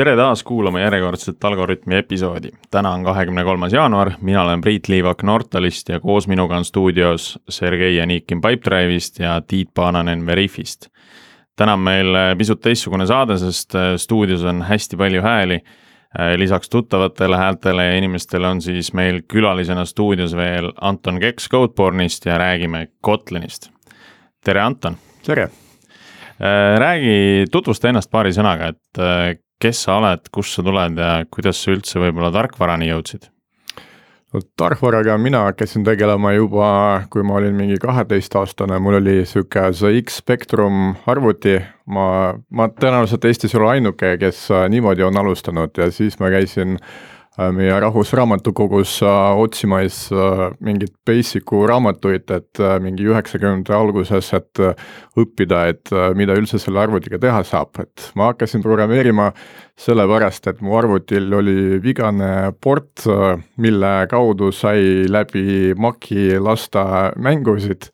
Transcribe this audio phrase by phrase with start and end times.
[0.00, 2.48] tere taas kuulama järjekordset Algorütmi episoodi.
[2.70, 7.38] täna on kahekümne kolmas jaanuar, mina olen Priit Liivak Nortalist ja koos minuga on stuudios
[7.48, 10.88] Sergei Janikin Pipedrive'ist ja Tiit Paananen Veriffist.
[11.56, 15.60] täna on meil pisut teistsugune saade, sest stuudios on hästi palju hääli.
[16.36, 22.38] lisaks tuttavatele häältele ja inimestele on siis meil külalisena stuudios veel Anton Keks Codeborne'ist ja
[22.38, 23.70] räägime Kotlinist.
[24.44, 24.96] tere, Anton!
[25.26, 25.50] tere!
[26.78, 31.74] räägi, tutvusta ennast paari sõnaga, et kes sa oled, kust sa tuled ja kuidas sa
[31.74, 33.28] üldse võib-olla tarkvarani jõudsid?
[34.30, 36.70] no tarkvaraga mina hakkasin tegelema juba,
[37.10, 41.56] kui ma olin mingi kaheteistaastane, mul oli sihuke ZX Spectrum arvuti,
[41.90, 42.04] ma,
[42.50, 45.74] ma tõenäoliselt Eestis ei ole ainuke, kes niimoodi on alustanud.
[45.82, 47.19] Ja siis ma käisin äh, Äh,
[47.54, 54.62] meie Rahvusraamatukogus äh, otsimas äh, mingeid basic'u raamatuid, et mingi üheksakümnendate alguses, et
[55.18, 59.30] õppida, et mida üldse selle arvutiga teha saab, et ma hakkasin programmeerima
[59.80, 63.06] sellepärast, et mu arvutil oli vigane port,
[63.60, 66.84] mille kaudu sai läbi Maci lasta
[67.16, 67.90] mängusid.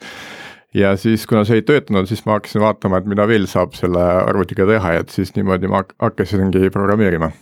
[0.76, 4.02] Ja siis, kuna see ei töötanud, siis ma hakkasin vaatama, et mida veel saab selle
[4.26, 7.32] arvutiga teha, et siis niimoodi ma hakkasingi programmeerima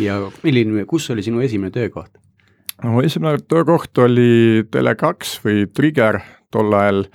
[0.00, 2.12] ja milline, kus oli sinu esimene töökoht?
[2.84, 6.20] no esimene töökoht oli Tele2 või Trigger
[6.52, 7.06] tol ajal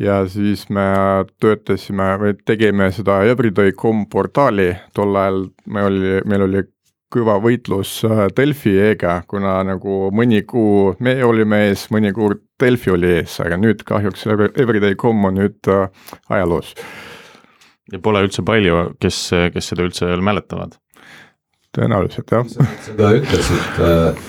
[0.00, 0.84] ja siis me
[1.40, 6.64] töötasime või tegime seda Everyday.com portaali, tol ajal me oli, meil oli
[7.10, 12.92] kõva võitlus äh, Delfi E-ga, kuna nagu mõni kuu meie olime ees, mõni kuu Delfi
[12.94, 15.88] oli ees, aga nüüd kahjuks Everyday.com on nüüd äh,
[16.28, 16.74] ajaloos.
[17.90, 19.18] ja pole üldse palju, kes,
[19.54, 20.78] kes seda üldse veel mäletavad
[21.76, 22.46] tõenäoliselt jah.
[22.86, 24.20] seda ütlesid äh,,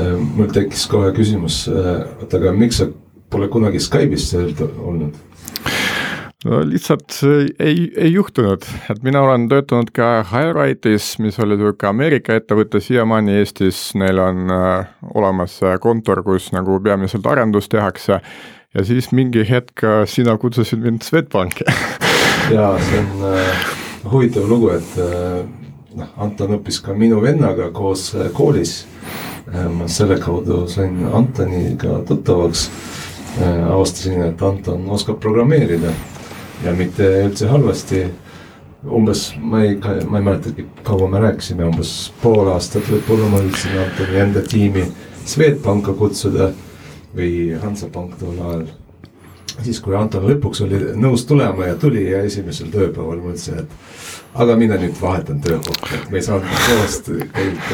[0.00, 2.90] äh, mul tekkis kohe küsimus äh,, oota, aga miks sa
[3.30, 5.16] pole kunagi Skype'is olnud?
[6.46, 7.18] no lihtsalt
[7.58, 13.40] ei, ei juhtunud, et mina olen töötanud ka HireRight'is, mis oli niisugune Ameerika ettevõte siiamaani
[13.40, 18.20] Eestis, neil on äh, olemas kontor, kus nagu peamiselt arendust tehakse
[18.76, 21.66] ja siis mingi hetk äh, sina kutsusid mind Swedbanki
[22.54, 23.70] jaa, see on äh,
[24.10, 25.65] huvitav lugu, et äh,
[25.96, 28.84] noh, Anton õppis ka minu vennaga koos äh, koolis.
[29.52, 32.68] Äh, ma selle kaudu sain Antoniga tuttavaks.
[33.40, 35.92] Äh, avastasin, et Anton oskab programmeerida
[36.64, 38.06] ja mitte üldse halvasti.
[38.86, 39.74] umbes, ma ei,
[40.06, 44.86] ma ei mäletagi, kaua me rääkisime, umbes pool aastat võib-olla ma üritasin Antoni enda tiimi
[45.26, 46.52] Swedbanka kutsuda
[47.16, 48.68] või Hansapank tol ajal
[49.62, 54.40] siis, kui Anton lõpuks oli nõus tulema ja tuli ja esimesel tööpäeval ma ütlesin, et
[54.42, 57.70] aga mina nüüd vahetan töökohta, et me ei saanud koos teilt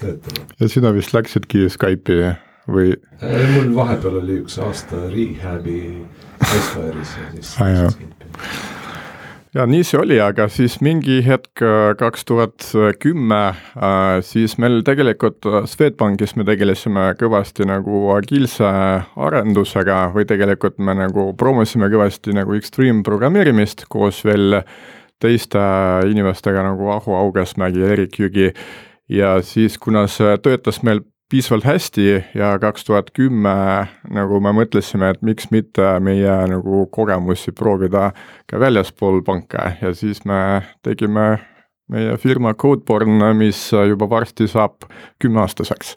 [0.00, 0.46] töötada.
[0.60, 2.32] ja sina vist läksidki Skype'i
[2.68, 2.96] või?
[3.54, 5.80] mul vahepeal oli üks aasta rehab'i
[6.42, 7.94] Icefire'is ja siis ah,.
[9.58, 12.66] Ja nii see oli, aga siis mingi hetk äh, kaks tuhat
[13.02, 13.40] kümme,
[13.74, 18.68] äh, siis meil tegelikult äh, Swedbankis me tegelesime kõvasti nagu agiilse
[19.18, 24.60] arendusega või tegelikult me nagu promosime kõvasti nagu extreme programmeerimist koos veel
[25.18, 25.60] teiste
[26.06, 28.52] inimestega nagu Aho Augasmägi Erik Jügi.
[29.08, 33.54] ja siis, kuna see töötas meil piisavalt hästi ja kaks tuhat kümme
[34.10, 38.10] nagu me mõtlesime, et miks mitte meie nagu kogemusi proovida
[38.48, 41.28] ka väljaspool panka ja siis me tegime
[41.88, 44.88] meie firma Codeborn, mis juba varsti saab
[45.22, 45.96] kümneaastaseks.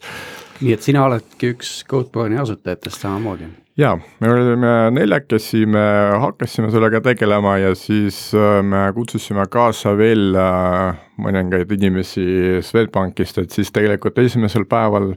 [0.60, 3.61] nii et sina oledki üks Codeborni asutajatest samamoodi?
[3.78, 5.82] Jaa, me olime neljakesi, me
[6.20, 12.26] hakkasime sellega tegelema ja siis äh, me kutsusime kaasa veel äh, mõningaid inimesi
[12.64, 15.14] Swedbankist, et siis tegelikult esimesel päeval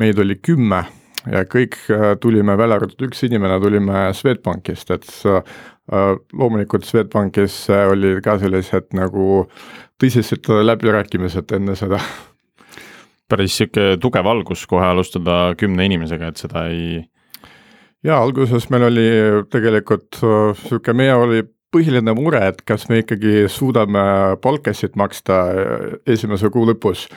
[0.00, 0.80] meid oli kümme
[1.28, 5.12] ja kõik äh, tulime, välja arvatud üks inimene, tulime Swedbankist, et
[5.90, 9.44] loomulikult Swedbankis olid ka sellised nagu
[10.00, 11.98] tõsised läbirääkimised enne seda.
[13.30, 17.00] Päris sihuke tugev algus kohe alustada kümne inimesega, et seda ei
[18.06, 19.08] jaa, alguses meil oli
[19.52, 24.02] tegelikult niisugune, meie oli põhiline mure, et kas me ikkagi suudame
[24.42, 25.42] palkasid maksta
[26.06, 27.08] esimese kuu lõpus.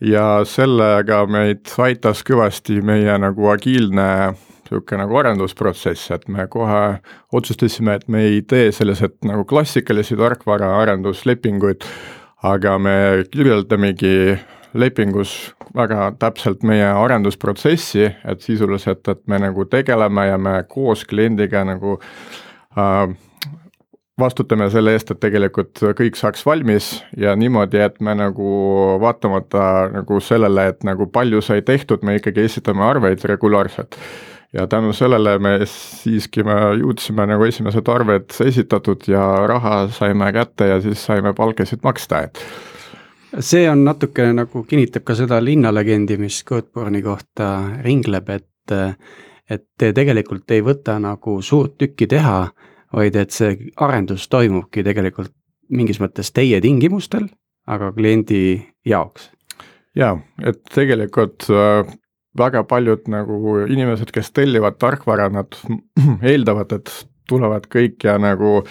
[0.00, 6.98] ja sellega meid aitas kõvasti meie nagu agiilne niisugune nagu arendusprotsess, et me kohe
[7.32, 11.84] otsustasime, et me ei tee sellised nagu klassikalisi tarkvaraarenduslepinguid,
[12.42, 12.96] aga me
[13.30, 14.36] kirjeldamegi
[14.74, 21.64] lepingus väga täpselt meie arendusprotsessi, et sisuliselt, et me nagu tegeleme ja me koos kliendiga
[21.66, 21.98] nagu
[22.78, 23.14] äh,
[24.20, 28.50] vastutame selle eest, et tegelikult kõik saaks valmis ja niimoodi, et me nagu
[29.02, 33.98] vaatamata nagu sellele, et nagu palju sai tehtud, me ikkagi esitame arveid regulaarselt.
[34.54, 40.68] ja tänu sellele me siiski, me jõudsime nagu esimesed arved esitatud ja raha saime kätte
[40.68, 42.38] ja siis saime palkasid maksta, et
[43.40, 47.54] see on natukene nagu kinnitab ka seda linnalegendi, mis Codeborne'i kohta
[47.84, 48.50] ringleb, et
[49.50, 52.48] et te tegelikult ei võta nagu suurt tükki teha,
[52.96, 55.34] vaid et see arendus toimubki tegelikult
[55.68, 57.28] mingis mõttes teie tingimustel,
[57.66, 59.30] aga kliendi jaoks.
[59.94, 61.84] jaa, et tegelikult äh,
[62.38, 65.56] väga paljud nagu inimesed, kes tellivad tarkvara, nad
[66.32, 66.92] eeldavad, et
[67.28, 68.62] tulevad kõik ja nagu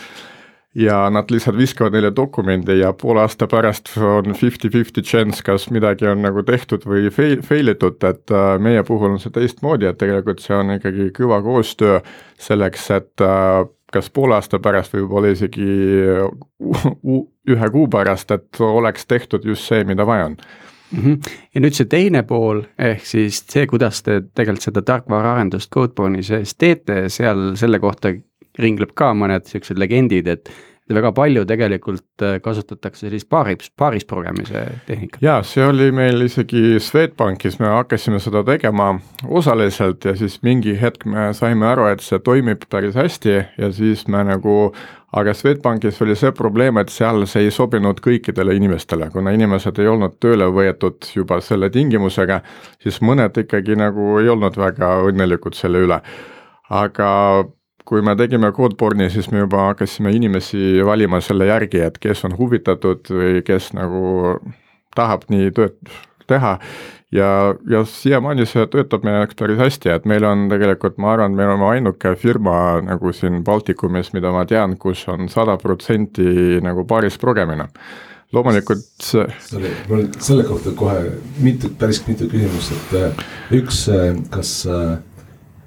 [0.75, 6.07] ja nad lihtsalt viskavad neile dokumendi ja poole aasta pärast on fifty-fifty chance, kas midagi
[6.09, 10.01] on nagu tehtud või fail, fail itud, et äh, meie puhul on see teistmoodi, et
[10.01, 12.01] tegelikult see on ikkagi kõva koostöö
[12.41, 15.69] selleks, et äh, kas poole aasta pärast, võib-olla isegi
[17.53, 20.99] ühe kuu pärast, et oleks tehtud just see, mida vaja on mm.
[20.99, 21.33] -hmm.
[21.55, 26.55] ja nüüd see teine pool, ehk siis see, kuidas te tegelikult seda tarkvaraarendust Codeborne'i sees
[26.55, 28.15] teete, seal selle kohta
[28.59, 30.51] ringleb ka mõned siuksed legendid, et
[30.93, 35.21] väga palju tegelikult äh, kasutatakse sellist paaris, paarisprogramise tehnikat.
[35.23, 38.93] jaa, see oli meil isegi Swedbankis, me hakkasime seda tegema
[39.27, 44.07] osaliselt ja siis mingi hetk me saime aru, et see toimib päris hästi ja siis
[44.07, 44.73] me nagu
[45.13, 49.87] aga Swedbankis oli see probleem, et seal see ei sobinud kõikidele inimestele, kuna inimesed ei
[49.87, 52.41] olnud tööle võetud juba selle tingimusega,
[52.83, 56.01] siis mõned ikkagi nagu ei olnud väga õnnelikud selle üle.
[56.73, 57.09] aga
[57.85, 62.37] kui me tegime Codeborne'i, siis me juba hakkasime inimesi valima selle järgi, et kes on
[62.39, 64.39] huvitatud või kes nagu
[64.95, 65.77] tahab nii tööd
[66.29, 66.57] teha
[67.13, 67.29] ja,
[67.69, 71.45] ja siiamaani see töötab meie jaoks päris hästi, et meil on tegelikult, ma arvan, me
[71.47, 77.19] oleme ainuke firma nagu siin Baltikumis, mida ma tean, kus on sada protsenti nagu paaris
[77.21, 77.69] progemine
[78.33, 79.25] loomulikult see.
[79.45, 80.97] Sorry, mul selle kohta kohe
[81.43, 83.25] mitu, päris mitu küsimust, et äh,
[83.59, 84.95] üks, äh, kas äh,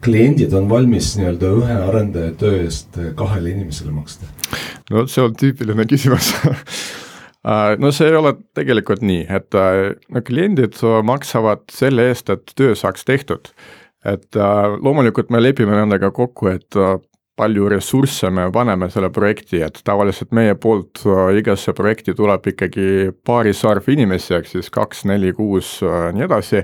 [0.06, 4.29] kliendid on valmis nii-öelda ühe arendaja töö eest kahele inimesele maksta?
[4.91, 10.23] no see on tüüpiline küsimus äh, no see ei ole tegelikult nii, et äh, no
[10.26, 13.50] kliendid maksavad selle eest, et töö saaks tehtud.
[14.06, 16.81] et äh, loomulikult me lepime nendega kokku, et
[17.37, 21.03] palju ressursse me paneme selle projekti, et tavaliselt meie poolt
[21.37, 25.82] igasse projekti tuleb ikkagi paaris arv inimesi, ehk siis kaks, neli, kuus,
[26.17, 26.62] nii edasi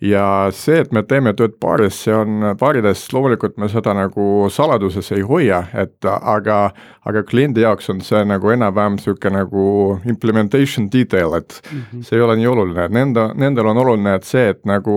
[0.00, 0.24] ja
[0.56, 5.24] see, et me teeme tööd paaris, see on paarides, loomulikult me seda nagu saladuses ei
[5.26, 6.60] hoia, et aga,
[7.08, 9.64] aga kliendi jaoks on see nagu enam-vähem niisugune nagu
[10.08, 12.04] implementation detail, et mm -hmm.
[12.04, 14.94] see ei ole nii oluline, et nende, nendel on oluline, et see, et nagu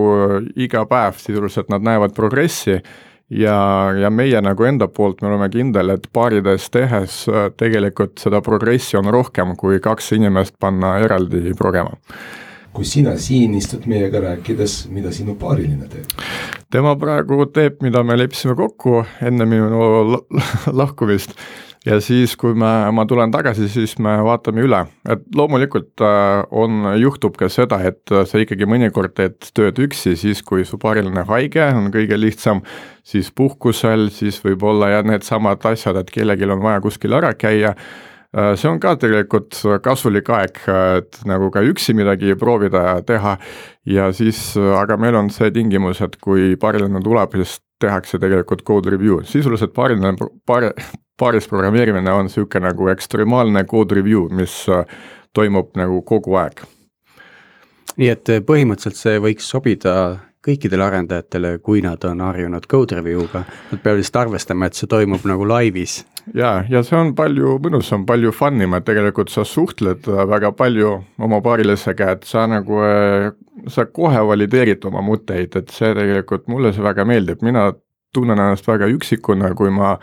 [0.56, 2.80] iga päev sisuliselt nad näevad progressi
[3.28, 7.26] ja, ja meie nagu enda poolt me oleme kindel, et paarides tehes
[7.56, 11.92] tegelikult seda progressi on rohkem, kui kaks inimest panna eraldi progema
[12.74, 16.16] kui sina siin istud meiega rääkides, mida sinu paariline teeb?
[16.74, 20.24] tema praegu teeb, mida me leppisime kokku enne minu
[20.80, 21.36] lahkumist.
[21.84, 24.78] Ja siis, kui me, ma tulen tagasi, siis me vaatame üle,
[25.12, 30.40] et loomulikult äh, on, juhtub ka seda, et sa ikkagi mõnikord teed tööd üksi, siis
[30.42, 32.64] kui su paariline haige on kõige lihtsam,
[33.04, 37.74] siis puhkusel, siis võib-olla ja needsamad asjad, et kellelgi on vaja kuskil ära käia.
[37.76, 40.58] Äh, see on ka tegelikult kasulik aeg,
[40.98, 43.36] et nagu ka üksi midagi proovida ja teha.
[43.86, 48.90] Ja siis, aga meil on see tingimus, et kui paariline tuleb, siis tehakse tegelikult code
[48.90, 50.72] review, sisuliselt paariline, paari,
[51.20, 54.86] paaris programmeerimine on niisugune nagu ekstremaalne code review, mis äh,
[55.34, 56.64] toimub nagu kogu aeg.
[57.94, 59.92] nii et põhimõtteliselt see võiks sobida
[60.44, 65.22] kõikidele arendajatele, kui nad on harjunud code review'ga, nad peavad lihtsalt arvestama, et see toimub
[65.28, 66.00] nagu laivis
[66.32, 70.94] jaa, ja see on palju mõnusam, palju fun im, et tegelikult sa suhtled väga palju
[71.22, 72.80] oma paarilisega, et sa nagu,
[73.70, 77.70] sa kohe valideerid oma mõtteid, et see tegelikult, mulle see väga meeldib, mina
[78.14, 79.98] tunnen ennast väga üksikuna, kui ma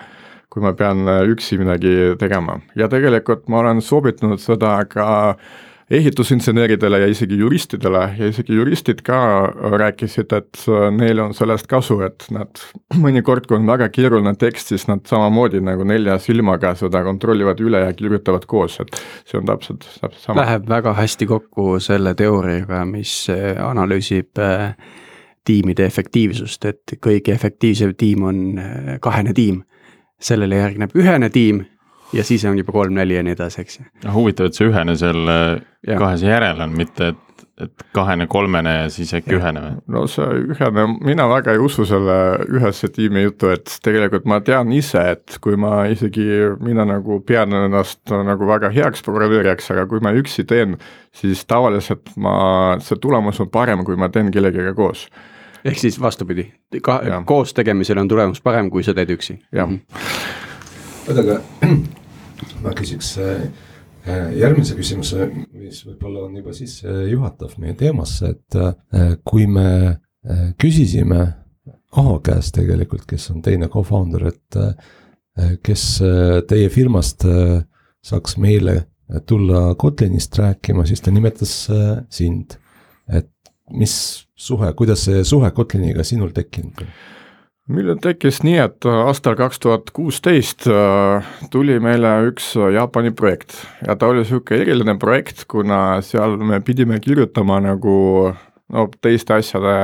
[0.51, 2.57] kui ma pean üksi midagi tegema.
[2.75, 5.61] Ja tegelikult ma olen soovitanud seda ka äh,
[5.91, 9.19] ehitusinseneridele ja isegi juristidele ja isegi juristid ka
[9.75, 10.61] rääkisid, et
[10.95, 12.61] neil on sellest kasu, et nad
[13.03, 17.83] mõnikord, kui on väga keeruline tekst, siis nad samamoodi nagu nelja silmaga seda kontrollivad üle
[17.85, 18.95] ja kirjutavad koos, et
[19.27, 20.41] see on täpselt, täpselt sama.
[20.43, 24.71] Läheb väga hästi kokku selle teooriaga, mis analüüsib äh,
[25.47, 29.63] tiimide efektiivsust, et kõige efektiivsem tiim on äh, kahene tiim.
[30.21, 31.63] sellele järgneb ühene tiim
[32.13, 33.89] ja siis on juba kolm-neli ja nii edasi, eks ju.
[34.05, 35.97] noh, huvitav, et see ühene seal ja.
[35.97, 39.39] kahese järel on, mitte et, et kahene, kolmene ja siis äkki ja.
[39.39, 39.73] ühene või?
[39.95, 42.17] no see ühene, mina väga ei usu selle
[42.51, 46.27] ühese tiimi juttu, et tegelikult ma tean ise, et kui ma isegi,
[46.63, 50.77] mina nagu pean ennast nagu väga heaks programmeerijaks, aga kui ma üksi teen,
[51.15, 52.35] siis tavaliselt ma,
[52.83, 55.07] see tulemus on parem, kui ma teen kellegagi koos
[55.61, 56.47] ehk siis vastupidi,
[56.81, 57.21] ka ja.
[57.25, 59.37] koos tegemisel on tulemus parem, kui sa teed üksi.
[59.53, 59.69] jah.
[61.07, 62.00] oota, aga
[62.63, 63.15] ma küsiks,
[64.37, 71.37] järgmise küsimuse, mis võib-olla on juba sissejuhatav meie teemasse, et äh, kui me äh, küsisime
[71.91, 75.83] Aho käest tegelikult, kes on teine co-founder, et äh, kes
[76.47, 77.25] teie firmast
[78.03, 78.77] saaks meile
[79.27, 81.53] tulla Kotlinist rääkima, siis ta nimetas
[82.11, 82.55] sind.
[83.11, 83.29] et
[83.71, 83.93] mis
[84.35, 86.93] suhe, kuidas see suhe Kotliniga sinul tekkinud on?
[87.71, 93.13] Meil tekkis nii, et äh, aastal kaks tuhat kuusteist äh, tuli meile üks äh, Jaapani
[93.15, 93.55] projekt.
[93.85, 97.95] Ja ta oli niisugune eriline projekt, kuna seal me pidime kirjutama nagu
[98.71, 99.75] no teiste asjade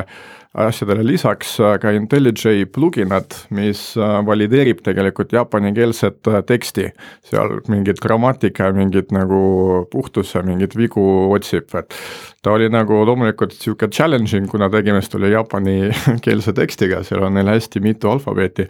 [0.58, 6.90] asjadele lisaks äh, ka IntelliJ pluginad, mis äh, valideerib tegelikult jaapanikeelset äh, teksti.
[7.28, 11.04] seal mingit grammatika, mingit nagu puhtuse, mingeid vigu
[11.36, 11.96] otsib, et
[12.42, 17.84] ta oli nagu loomulikult niisugune challenging, kuna tegemist oli jaapanikeelse tekstiga, seal on neil hästi
[17.84, 18.68] mitu alfabeeti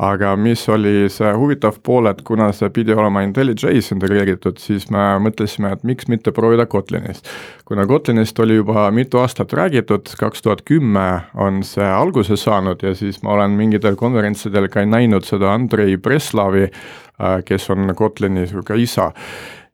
[0.00, 5.02] aga mis oli see huvitav pool, et kuna see pidi olema IntelliJ's integreeritud, siis me
[5.20, 7.28] mõtlesime, et miks mitte proovida Kotlinist.
[7.68, 12.94] kuna Kotlinist oli juba mitu aastat räägitud, kaks tuhat kümme on see alguse saanud ja
[12.94, 18.80] siis ma olen mingitel konverentsidel ka näinud seda Andrei Breslavi, äh, kes on Kotlini niisugune
[18.82, 19.12] isa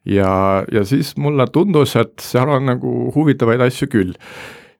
[0.07, 4.15] ja, ja siis mulle tundus, et seal on nagu huvitavaid asju küll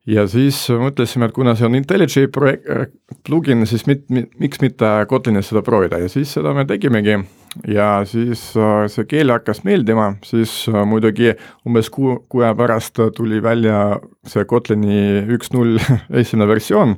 [0.07, 2.87] ja siis mõtlesime, et kuna see on IntelliJ projekt, äh,
[3.27, 5.99] plugin, siis mit, mit, miks mitte Kotlinis seda proovida.
[6.01, 7.19] Ja siis seda me tegimegi.
[7.67, 11.33] ja siis äh, see keel hakkas meeldima, siis äh, muidugi
[11.65, 15.79] umbes kuu, kuu aja pärast tuli välja see Kotlini üks null
[16.21, 16.97] esimene versioon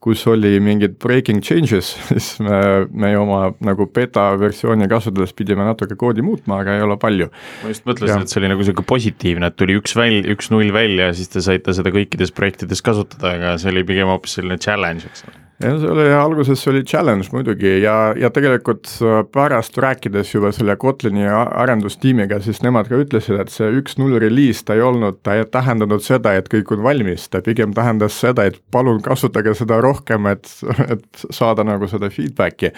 [0.00, 2.60] kus oli mingid breaking changes, siis me,
[2.92, 7.28] me oma nagu beta versiooni kasutades pidime natuke koodi muutma, aga ei ole palju.
[7.64, 10.72] ma just mõtlesin, et see oli nagu sihuke positiivne, et tuli üks väl-, üks null
[10.74, 14.60] välja ja siis te saite seda kõikides projektides kasutada, aga see oli pigem hoopis selline
[14.60, 19.76] challenge, eks ole ja see oli alguses oli challenge muidugi ja, ja tegelikult äh, pärast
[19.80, 24.84] rääkides juba selle Kotlini arendustiimiga, siis nemad ka ütlesid, et see üks-null reliis, ta ei
[24.86, 29.02] olnud, ta ei tähendanud seda, et kõik on valmis, ta pigem tähendas seda, et palun
[29.04, 30.48] kasutage seda rohkem, et,
[30.88, 32.72] et saada nagu seda feedback'i.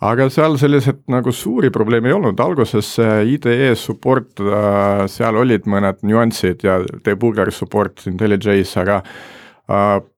[0.00, 2.94] Aga seal selliseid nagu suuri probleeme ei olnud, alguses
[3.28, 9.04] IDE support, äh, seal olid mõned nüansid ja debugger support IntelliJ's, aga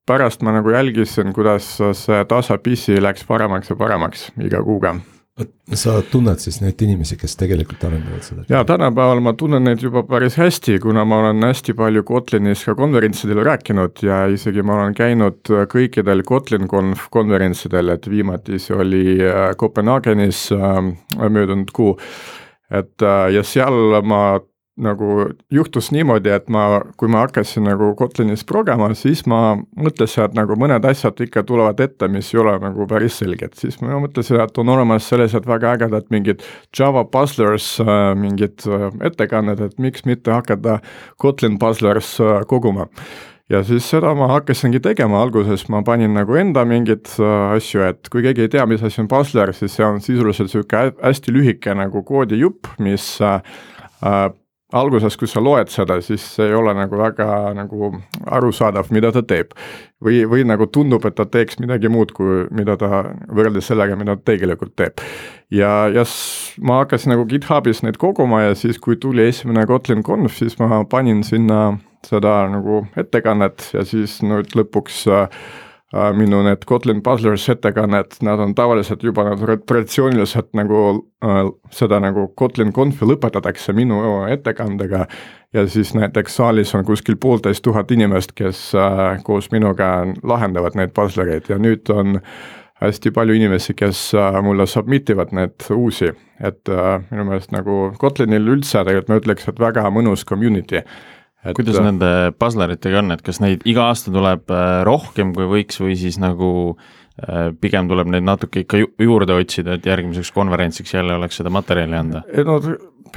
[0.06, 4.96] pärast ma nagu jälgisin, kuidas see tasapisi läks paremaks ja paremaks iga kuuga
[5.72, 8.42] sa tunned siis neid inimesi, kes tegelikult arendavad seda?
[8.50, 12.74] jaa, tänapäeval ma tunnen neid juba päris hästi, kuna ma olen hästi palju Kotlinis ka
[12.76, 19.04] konverentsidel rääkinud ja isegi ma olen käinud kõikidel Kotlin Conf konverentsidel, et viimati see oli
[19.24, 20.78] äh, Kopenhaagenis äh,
[21.22, 21.96] möödunud kuu.
[22.72, 24.40] et ja seal ma
[24.80, 30.36] nagu juhtus niimoodi, et ma, kui ma hakkasin nagu Kotlinis progema, siis ma mõtlesin, et
[30.38, 34.40] nagu mõned asjad ikka tulevad ette, mis ei ole nagu päris selged, siis ma mõtlesin,
[34.40, 36.46] et on olemas sellised väga ägedad mingid
[36.78, 40.80] Java puzzlers, äh, mingid äh, ettekanded, et miks mitte hakata
[41.20, 42.88] Kotlin puzzlers äh, koguma.
[43.52, 48.22] Ja siis seda ma hakkasingi tegema, alguses ma panin nagu enda mingeid asju, et kui
[48.24, 52.00] keegi ei tea, mis asi on puzzler, siis see on sisuliselt niisugune hästi lühike nagu
[52.08, 53.18] koodijupp, mis
[54.72, 57.26] alguses, kui sa loed seda, siis ei ole nagu väga
[57.56, 57.92] nagu
[58.26, 59.52] arusaadav, mida ta teeb.
[60.02, 64.16] või, või nagu tundub, et ta teeks midagi muud, kui mida ta, võrreldes sellega, mida
[64.16, 65.02] ta tegelikult teeb.
[65.50, 66.04] ja, ja
[66.60, 70.84] ma hakkasin nagu GitHubis neid koguma ja siis, kui tuli esimene Kotlin Conf, siis ma
[70.84, 75.28] panin sinna seda nagu ettekannet ja siis nüüd lõpuks äh,
[76.16, 80.80] minu need Kotlin Puzzlers ettekanned, nad on tavaliselt juba nad traditsiooniliselt nagu
[81.24, 84.00] äh, seda nagu Kotlin Confi lõpetatakse minu
[84.32, 85.06] ettekandega
[85.52, 90.96] ja siis näiteks saalis on kuskil poolteist tuhat inimest, kes äh, koos minuga lahendavad neid
[90.96, 92.20] puzzlereid ja nüüd on
[92.82, 97.92] hästi palju inimesi, kes äh, mulle submit ivad need uusi, et äh, minu meelest nagu
[97.98, 100.82] Kotlinil üldse tegelikult ma ütleks, et väga mõnus community
[101.44, 105.48] et kuidas äh, nende puzzleritega on, et kas neid iga aasta tuleb äh, rohkem, kui
[105.50, 110.94] võiks, või siis nagu äh, pigem tuleb neid natuke ikka juurde otsida, et järgmiseks konverentsiks
[110.94, 112.24] jälle oleks seda materjali anda?
[112.46, 112.60] no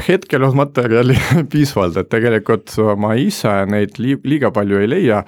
[0.08, 1.17] hetkel on materjali
[1.53, 5.24] piisavalt, et tegelikult ma ise neid li-, liiga palju ei leia.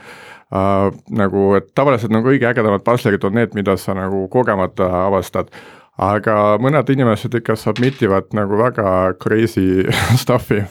[0.47, 5.51] Äh,, nagu et tavaliselt nagu kõige ägedamad puzzlerid on need, mida sa nagu kogemata avastad.
[5.97, 9.83] Aga mõned inimesed ikka submit ivad nagu väga crazy
[10.21, 10.61] stuff'i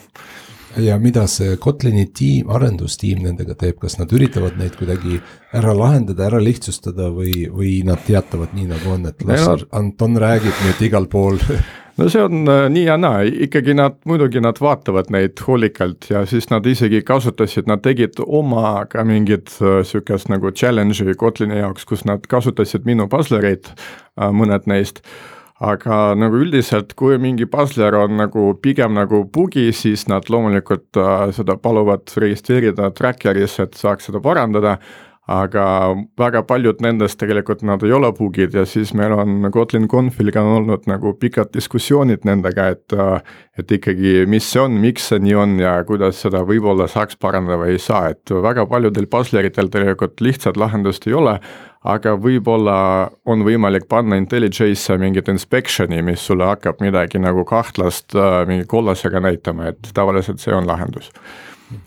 [0.76, 5.21] ja mida see Kotlini tiim, arendustiim nendega teeb, kas nad üritavad neid kuidagi
[5.56, 10.18] ära lahendada, ära lihtsustada või, või nad teatavad nii nagu on, et las no, Anton
[10.21, 11.40] räägib nüüd igal pool?
[11.97, 16.26] No see on äh, nii ja naa, ikkagi nad, muidugi nad vaatavad neid hoolikalt ja
[16.28, 21.88] siis nad isegi kasutasid, nad tegid oma ka mingit äh, sihukest nagu challenge'i Kotlini jaoks,
[21.88, 25.00] kus nad kasutasid minu puzzlereid äh,, mõned neist
[25.65, 31.29] aga nagu üldiselt, kui mingi puzzler on nagu pigem nagu bugi, siis nad loomulikult äh,
[31.37, 34.77] seda paluvad registreerida tracker'is, et saaks seda parandada.
[35.27, 35.63] Aga
[36.15, 40.61] väga paljud nendest tegelikult nad ei ole bugid ja siis meil on Kotlin Confiliga on
[40.61, 42.95] olnud nagu pikad diskussioonid nendega, et
[43.59, 47.59] et ikkagi, mis see on, miks see nii on ja kuidas seda võib-olla saaks parandada
[47.59, 51.41] või ei saa, et väga paljudel puzzleritel tegelikult lihtsat lahendust ei ole,
[51.87, 52.78] aga võib-olla
[53.31, 58.16] on võimalik panna IntelliJ'sse mingit inspection'i, mis sulle hakkab midagi nagu kahtlast
[58.49, 61.12] mingi kollasega näitama, et tavaliselt see on lahendus.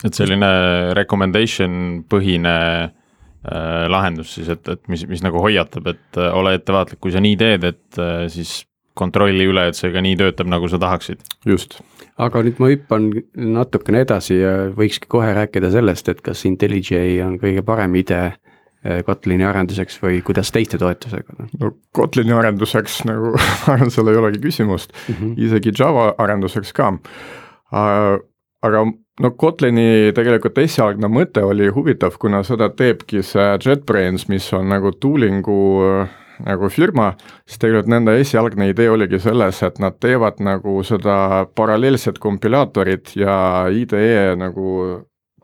[0.04, 0.48] et selline
[0.96, 2.56] recommendation põhine
[3.40, 7.22] Äh, lahendus siis, et, et mis, mis nagu hoiatab, et äh, ole ettevaatlik, kui sa
[7.24, 8.66] nii teed, et äh, siis
[9.00, 11.22] kontrolli üle, et see ka nii töötab, nagu sa tahaksid.
[11.48, 11.78] just.
[12.20, 17.38] aga nüüd ma hüppan natukene edasi ja võikski kohe rääkida sellest, et kas IntelliJ on
[17.40, 18.34] kõige parem idee
[19.06, 21.48] Kotlini arenduseks või kuidas teiste toetusega?
[21.60, 25.34] no Kotlini arenduseks nagu ma arvan, seal ei olegi küsimust mm, -hmm.
[25.46, 28.16] isegi Java arenduseks ka uh,
[28.62, 28.84] aga
[29.20, 34.92] no Kotlini tegelikult esialgne mõte oli huvitav, kuna seda teebki see JetBrains, mis on nagu
[34.92, 35.60] tooling'u
[36.40, 37.10] nagu firma,
[37.48, 43.34] siis tegelikult nende esialgne idee oligi selles, et nad teevad nagu seda paralleelset kompilaatorit ja
[43.68, 44.70] IDE nagu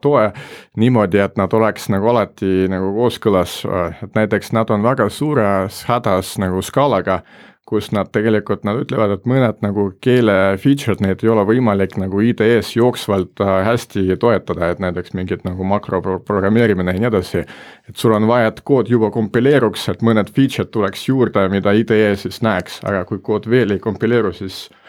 [0.06, 0.30] toe
[0.78, 3.58] niimoodi, et nad oleks nagu alati nagu kooskõlas,
[4.06, 7.22] et näiteks nad on väga suures hädas nagu skaalaga,
[7.66, 12.20] kus nad tegelikult, nad ütlevad, et mõned nagu keele feature'd, neid ei ole võimalik nagu
[12.22, 17.42] IDE-s jooksvalt äh, hästi toetada, et näiteks mingid nagu makroprogrammeerimine ja nii edasi.
[17.88, 22.14] et sul on vaja, et kood juba kompileeruks, et mõned feature'd tuleks juurde, mida IDE
[22.22, 24.85] siis näeks, aga kui kood veel ei kompileeru, siis no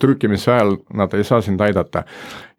[0.00, 2.04] trükkimise ajal nad ei saa sind aidata.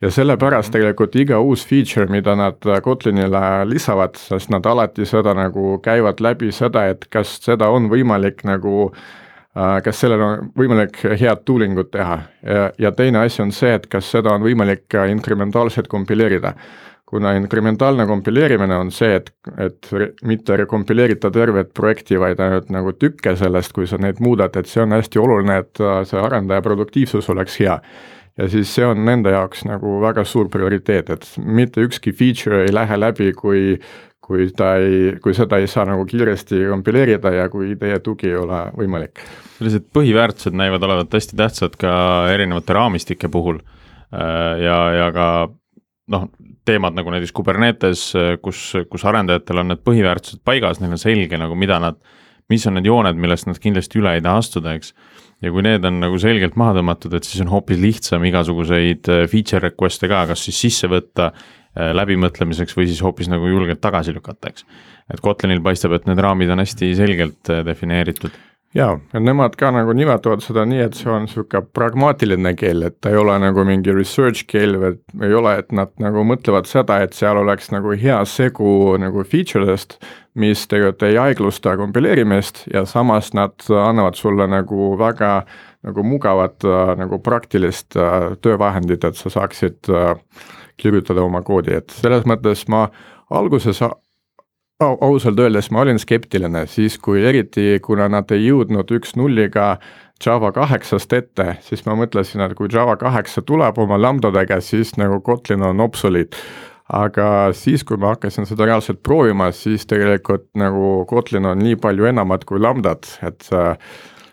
[0.01, 5.79] ja sellepärast tegelikult iga uus feature, mida nad Kotlinile lisavad, sest nad alati seda nagu
[5.83, 8.99] käivad läbi seda, et kas seda on võimalik nagu äh,
[9.55, 13.71] Äh, kas sellel on võimalik head tooling ut teha ja, ja teine asi on see,
[13.77, 16.51] et kas seda on võimalik inkrementaalselt kompileerida.
[17.05, 19.29] Kuna inkrementaalne kompileerimine on see, et,
[19.61, 19.89] et
[20.25, 24.81] mitte kompileerida tervet projekti, vaid ainult nagu tükke sellest, kui sa neid muudad, et see
[24.81, 27.79] on hästi oluline, et äh, see arendaja produktiivsus oleks hea
[28.35, 32.73] ja siis see on nende jaoks nagu väga suur prioriteet, et mitte ükski feature ei
[32.75, 33.77] lähe läbi, kui
[34.25, 38.39] kui ta ei, kui seda ei saa nagu kiiresti kompileerida ja kui teie tugi ei
[38.39, 39.21] ole võimalik.
[39.59, 41.91] sellised põhiväärtused näivad olevat hästi tähtsad ka
[42.33, 45.27] erinevate raamistike puhul äh, ja, ja ka
[46.11, 46.25] noh,
[46.65, 48.07] teemad nagu näiteks Kubernetes,
[48.43, 51.99] kus, kus arendajatel on need põhiväärtused paigas, neil on selge nagu, mida nad,
[52.51, 54.95] mis on need jooned, millest nad kindlasti üle ei taha astuda, eks.
[55.45, 59.27] ja kui need on nagu selgelt maha tõmmatud, et siis on hoopis lihtsam igasuguseid äh,
[59.31, 61.31] feature request'e ka, kas siis sisse võtta
[61.75, 64.63] Äh, läbimõtlemiseks või siis hoopis nagu julgelt tagasi lükata, eks.
[65.11, 68.31] et Kotlinil paistab, et need raamid on hästi selgelt äh, defineeritud.
[68.75, 72.97] Jaa, ja nemad ka nagu nimetavad seda nii, et see on niisugune pragmaatiline keel, et
[73.01, 76.99] ta ei ole nagu mingi research keel või ei ole, et nad nagu mõtlevad seda,
[77.03, 79.99] et seal oleks nagu hea segu nagu feature dest,
[80.35, 85.37] mis tegelikult ei aeglusta kompileerimist ja samas nad annavad sulle nagu väga
[85.85, 86.65] nagu mugavat
[86.97, 87.95] nagu praktilist
[88.41, 90.15] töövahendit, et sa saaksid äh,
[90.81, 92.87] kirjutada oma koodi, et selles mõttes ma
[93.33, 93.79] alguses
[94.83, 99.75] ausalt öeldes ma olin skeptiline, siis kui eriti, kuna nad ei jõudnud üks nulliga
[100.23, 105.21] Java kaheksast ette, siis ma mõtlesin, et kui Java kaheksa tuleb oma lambdadega, siis nagu
[105.23, 106.35] Kotlin on obsoleet.
[106.85, 112.05] aga siis, kui ma hakkasin seda reaalselt proovima, siis tegelikult nagu Kotlin on nii palju
[112.05, 113.47] enamat kui lambdad, et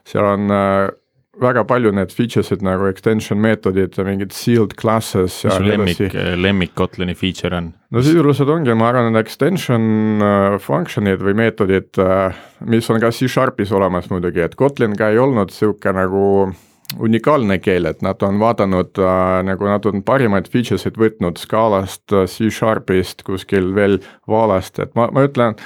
[0.05, 0.91] seal on äh,
[1.41, 6.17] väga palju need features'id nagu extension meetodid ja mingid sealed classes ja mis su lemmik,
[6.37, 7.71] lemmik Kotlini feature on?
[7.91, 9.87] no sisuliselt ongi, ma arvan, need extension
[10.21, 15.23] uh, function'id või meetodid uh,, mis on ka C-Sharpis olemas muidugi, et Kotlin ka ei
[15.23, 16.27] olnud niisugune nagu
[17.01, 22.13] unikaalne keel, et nad on vaadanud äh, nagu nad on parimaid features eid võtnud Scalast
[22.13, 25.57] äh,, C-Sharpist, kuskil veel Valast, et ma, ma ütlen,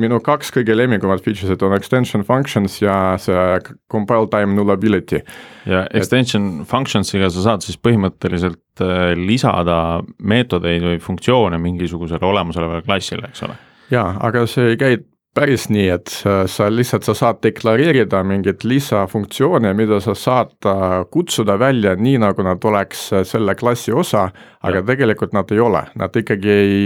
[0.00, 3.44] minu kaks kõige lemmikumat features'it on extension functions ja see
[3.90, 5.22] compile time nullability.
[5.66, 6.68] ja extension et...
[6.70, 9.78] functions'iga sa saad siis põhimõtteliselt äh, lisada
[10.18, 13.58] meetodeid või funktsioone mingisugusele olemasolevale klassile, eks ole?
[13.94, 15.02] jaa, aga see ei käi
[15.34, 16.10] päris nii, et
[16.50, 22.44] sa lihtsalt, sa saad deklareerida mingeid lisafunktsioone, mida sa saad äh, kutsuda välja nii, nagu
[22.46, 24.28] nad oleks äh, selle klassi osa,
[24.64, 24.86] aga ja.
[24.92, 26.82] tegelikult nad ei ole, nad ikkagi ei,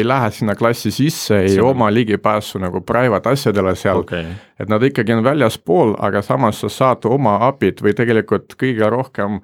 [0.00, 4.26] ei lähe sinna klassi sisse, ei See oma ligipääsu nagu private asjadele seal okay.,
[4.58, 9.40] et nad ikkagi on väljaspool, aga samas sa saad oma API-d või tegelikult kõige rohkem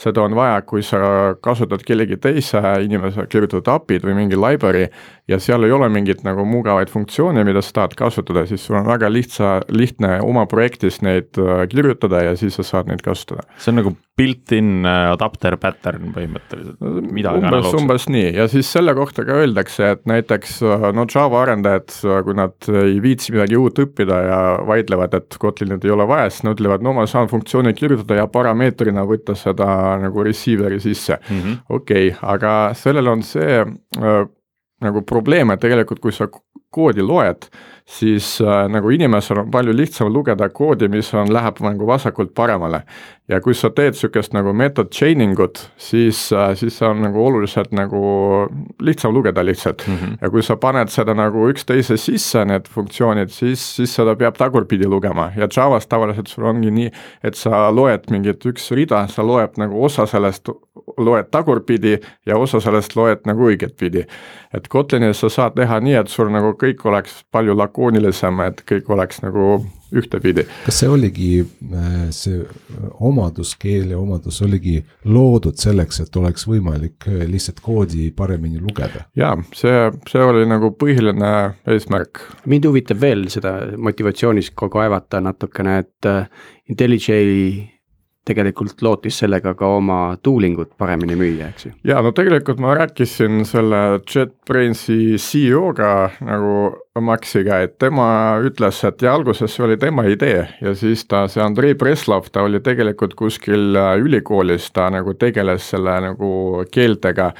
[0.00, 1.00] seda on vaja, kui sa
[1.44, 4.86] kasutad kellegi teise inimese kirjutatud API-d või mingi library
[5.30, 8.88] ja seal ei ole mingit nagu mugavaid funktsioone, mida sa tahad kasutada, siis sul on
[8.88, 13.46] väga lihtsa, lihtne oma projektis neid äh, kirjutada ja siis sa saad neid kasutada.
[13.58, 16.80] see on nagu built-in äh, adapter pattern põhimõtteliselt,
[17.14, 18.32] midagi umbes, umbes nii.
[18.36, 21.94] Ja siis selle kohta ka öeldakse, et näiteks äh, no Java arendajad,
[22.26, 26.44] kui nad ei viitsi midagi uut õppida ja vaidlevad, et Kotlinit ei ole vaja, siis
[26.48, 29.70] nad ütlevad, no ma saan funktsiooni kirjutada ja parameetrina võtta seda
[30.02, 31.20] nagu receiver'i sisse.
[31.28, 31.64] Mm -hmm..
[31.68, 33.62] okei okay,, aga sellel on see
[34.80, 36.28] nagu probleem, et tegelikult kui sa
[36.70, 37.48] koodi loed,
[37.90, 42.84] siis äh, nagu inimesel on palju lihtsam lugeda koodi, mis on, läheb nagu vasakult paremale.
[43.30, 47.70] ja kui sa teed niisugust nagu method chaining ut, siis äh,, siis on nagu oluliselt
[47.74, 48.00] nagu
[48.82, 49.96] lihtsam lugeda lihtsalt mm.
[49.96, 50.16] -hmm.
[50.22, 54.86] ja kui sa paned seda nagu üksteise sisse, need funktsioonid, siis, siis seda peab tagurpidi
[54.86, 56.90] lugema ja Javas tavaliselt sul ongi nii,
[57.22, 60.50] et sa loed mingit üks rida, sa loed nagu osa sellest,
[60.98, 64.06] loed tagurpidi ja osa sellest loed nagu õiget pidi.
[64.54, 68.90] et Kotlinis sa saad teha nii, et sul nagu kõik oleks palju lakoonilisem, et kõik
[68.90, 69.60] oleks nagu
[69.92, 70.44] ühtepidi.
[70.64, 71.30] kas see oligi,
[71.74, 72.40] äh, see
[73.00, 79.06] omadus, keele omadus oligi loodud selleks, et oleks võimalik äh, lihtsalt koodi paremini lugeda?
[79.18, 81.32] jaa, see, see oli nagu põhiline
[81.66, 82.22] eesmärk.
[82.46, 86.26] mind huvitab veel seda motivatsioonis kaevata natukene, et äh,
[86.70, 87.10] IntelliJ
[88.28, 91.72] tegelikult lootis sellega ka oma tooling ut paremini müüa, eks ju?
[91.88, 95.92] jaa, no tegelikult ma rääkisin selle JetBrainsi CEO-ga
[96.28, 96.54] nagu
[97.00, 98.06] Maxiga, et tema
[98.44, 102.44] ütles, et ja alguses see oli tema idee ja siis ta, see Andrei Breslov, ta
[102.44, 106.32] oli tegelikult kuskil ülikoolis, ta nagu tegeles selle nagu
[106.72, 107.30] keeltega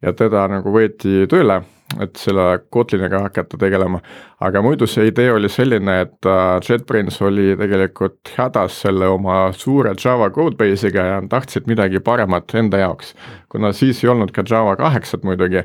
[0.00, 1.60] ja teda nagu võeti tööle
[1.98, 4.00] et selle Kotliniga hakata tegelema.
[4.40, 9.94] aga muidu see idee oli selline, et äh, JetBrains oli tegelikult hädas selle oma suure
[10.04, 13.14] Java codebase'iga ja tahtsid midagi paremat enda jaoks.
[13.48, 15.64] kuna siis ei olnud ka Java kaheksat muidugi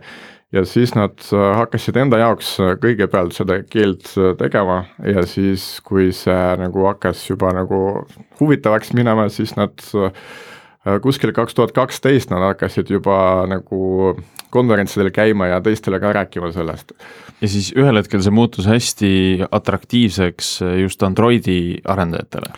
[0.53, 4.09] ja siis nad äh, hakkasid enda jaoks äh, kõigepealt seda keelt
[4.39, 7.79] tegema ja siis, kui see nagu hakkas juba nagu
[8.41, 9.79] huvitavaks minema, siis nad
[11.01, 13.17] kuskil kaks tuhat kaksteist nad hakkasid juba
[13.49, 14.15] nagu
[14.53, 16.93] konverentsidel käima ja teistele ka rääkima sellest.
[17.41, 19.11] ja siis ühel hetkel see muutus hästi
[19.51, 22.53] atraktiivseks just Androidi arendajatele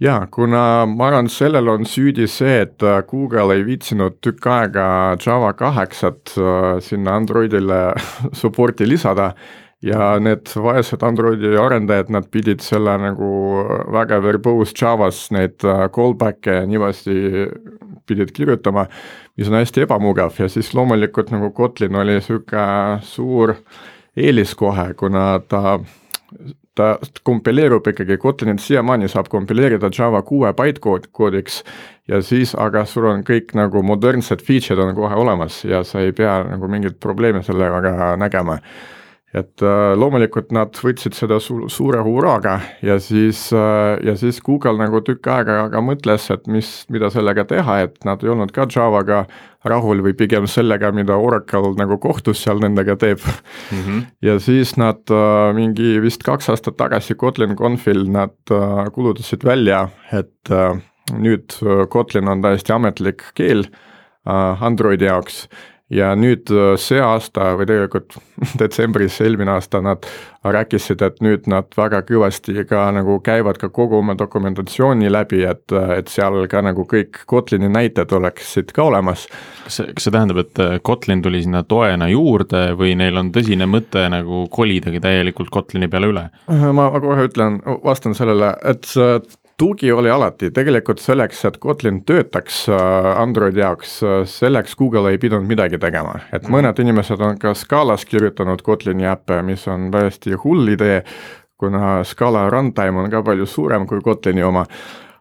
[0.00, 4.86] jaa, kuna ma arvan, sellel on süüdi see, et Google ei viitsinud tükk aega
[5.20, 7.82] Java kaheksat äh, sinna Androidile
[8.40, 9.32] support'i lisada
[9.82, 13.30] ja need vaesed Androidi arendajad, nad pidid selle nagu
[13.92, 17.46] väga verbose Javas neid äh, callback'e niimoodi
[18.10, 18.86] pidid kirjutama,
[19.38, 20.34] mis on hästi ebamugav.
[20.38, 23.54] Ja siis loomulikult nagu Kotlin oli niisugune suur
[24.16, 25.78] eelis kohe, kuna ta
[26.74, 31.62] ta kompileerub ikkagi, Kotlinit siiamaani saab kompileerida Java kuue bytekoodiks
[32.08, 36.14] ja siis, aga sul on kõik nagu modernsed feature'id on kohe olemas ja sa ei
[36.16, 38.60] pea nagu mingeid probleeme sellega nägema
[39.30, 44.74] et äh, loomulikult nad võtsid seda su suure hurraaga ja siis äh,, ja siis Google
[44.80, 48.66] nagu tükk aega ka mõtles, et mis, mida sellega teha, et nad ei olnud ka
[48.70, 49.22] Javaga
[49.70, 53.78] rahul või pigem sellega, mida Oracle nagu kohtus seal nendega teeb mm.
[53.78, 54.02] -hmm.
[54.26, 58.34] ja siis nad äh, mingi vist kaks aastat tagasi Kotlin Confil nad
[58.92, 60.50] kuulutasid välja, et
[61.14, 61.54] nüüd
[61.90, 63.66] Kotlin on täiesti ametlik keel
[64.26, 65.44] Androidi jaoks
[65.90, 68.16] ja nüüd äh, see aasta või tegelikult
[68.60, 70.06] detsembris eelmine aasta nad
[70.44, 75.66] rääkisid, et nüüd nad väga kõvasti ka nagu käivad ka kogu oma dokumentatsiooni läbi, et,
[75.96, 79.26] et seal ka nagu kõik Kotlini näited oleksid ka olemas.
[79.64, 83.32] kas see, kas see tähendab, et äh, Kotlin tuli sinna toena juurde või neil on
[83.34, 86.26] tõsine mõte nagu kolidagi täielikult Kotlini peale üle?
[86.48, 88.86] ma kohe ütlen, vastan sellele, et
[89.60, 95.20] tugi oli alati, tegelikult selleks, et Kotlin töötaks äh, Androidi jaoks, äh, selleks Google ei
[95.20, 96.54] pidanud midagi tegema, et mhm.
[96.54, 101.02] mõned inimesed on ka Scalas kirjutanud Kotlini äppe, mis on täiesti hull idee,
[101.60, 104.64] kuna Scala runtime on ka palju suurem kui Kotlini oma.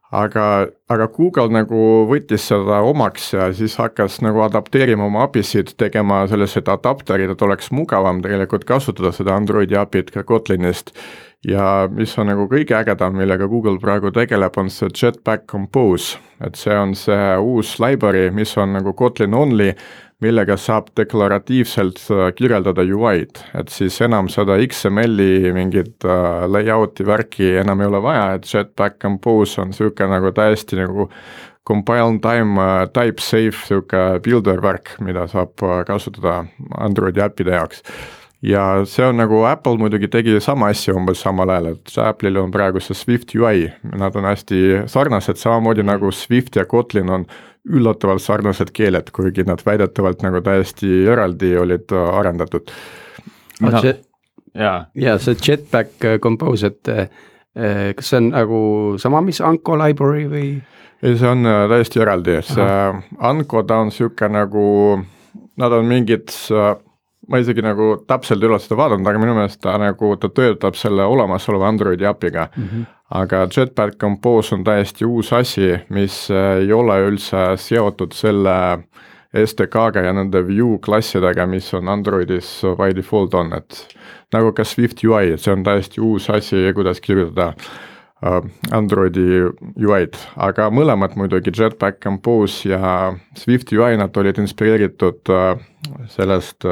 [0.10, 0.43] Aga,
[0.89, 6.71] aga Google nagu võttis seda omaks ja siis hakkas nagu adapteerima oma API-sid, tegema sellised
[6.71, 10.95] adapterid, et oleks mugavam tegelikult kasutada seda Androidi API-d ka Kotlinist
[11.47, 16.60] ja mis on nagu kõige ägedam, millega Google praegu tegeleb, on see Jetpack Compose, et
[16.60, 19.71] see on see uus library, mis on nagu Kotlin only,
[20.19, 27.54] millega saab deklaratiivselt äh, kirjeldada UI-d, et siis enam seda XML-i mingit uh, layout'i värki
[27.62, 31.08] enam ei ole vaja, et Jetpack Compose on niisugune nagu täiesti nagu
[31.63, 35.56] compile time uh, type safe niisugune builder värk, mida saab
[35.88, 36.41] kasutada
[36.84, 37.86] Androidi äppide jaoks
[38.41, 42.52] ja see on nagu Apple muidugi tegi sama asja umbes samal ajal, et Apple'il on
[42.52, 43.67] praegu see Swift UI,
[43.99, 47.25] nad on hästi sarnased, samamoodi nagu Swift ja Kotlin on
[47.69, 52.71] üllatavalt sarnased keeled, kuigi nad väidetavalt nagu täiesti eraldi olid arendatud.
[54.54, 58.60] ja, ja see Jetpack Compose, et eh, kas see on nagu
[58.97, 60.49] sama, mis Anko library või?
[61.04, 62.67] ei, see on äh, täiesti eraldi, see
[63.19, 64.65] Anko, ta on niisugune nagu,
[65.60, 66.78] nad on mingid äh,
[67.30, 71.06] ma isegi nagu täpselt ole seda vaadanud, aga minu meelest ta nagu, ta töötab selle
[71.06, 72.63] olemasoleva Androidi äpiga mm.
[72.63, 72.86] -hmm.
[73.22, 78.58] aga Jetpack Compose on täiesti uus asi, mis ei ole üldse seotud selle
[79.46, 83.86] STK-ga ja nende view klassidega, mis on Androidis by default on, et
[84.34, 87.54] nagu ka Swift UI, et see on täiesti uus asi, kuidas kirjutada
[88.26, 89.44] äh, Androidi
[89.78, 95.62] UI-d, aga mõlemad muidugi, Jetpack Compose ja Swift UI, nad olid inspireeritud äh,
[96.10, 96.65] sellest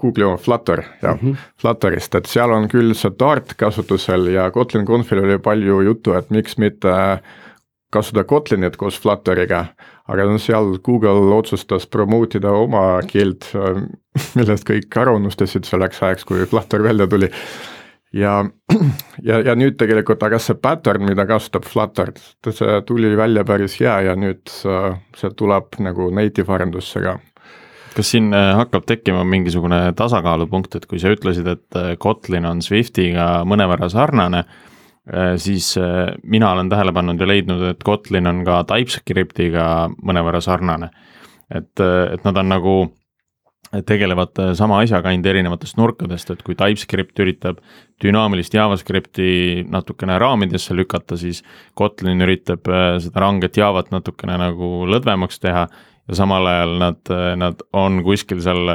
[0.00, 1.46] Google'i oma Flutter, jah mm, -hmm.
[1.60, 6.30] Flutterist, et seal on küll see Dart kasutusel ja Kotlin Confil oli palju juttu, et
[6.30, 6.94] miks mitte
[7.90, 9.64] kasutada Kotlinit koos Flutteriga,
[10.08, 13.50] aga no seal Google otsustas promote ida oma keelt,
[14.38, 17.30] millest kõik ära unustasid selleks ajaks, kui Flutter välja tuli.
[18.12, 18.44] ja,
[19.28, 22.12] ja, ja nüüd tegelikult, aga see pattern, mida kasutab Flutter,
[22.46, 27.18] see tuli välja päris hea ja nüüd see tuleb nagu native arendusse ka
[27.94, 32.62] kas siin äh, hakkab tekkima mingisugune tasakaalupunkt, et kui sa ütlesid, et äh, Kotlin on
[32.64, 34.44] Swiftiga mõnevõrra sarnane,
[35.10, 35.72] äh, siis
[36.22, 39.66] mina olen tähele pannud ja leidnud, et Kotlin on ka TypeScriptiga
[39.98, 40.90] mõnevõrra sarnane.
[41.50, 42.72] et, et nad on nagu,
[43.86, 47.58] tegelevad sama asjaga ainult erinevatest nurkadest, et kui TypeScript üritab
[48.02, 51.42] dünaamilist JavaScripti natukene raamidesse lükata, siis
[51.74, 52.70] Kotlin üritab
[53.02, 55.66] seda ranget Javat natukene nagu lõdvemaks teha
[56.10, 58.70] ja samal ajal nad, nad on kuskil seal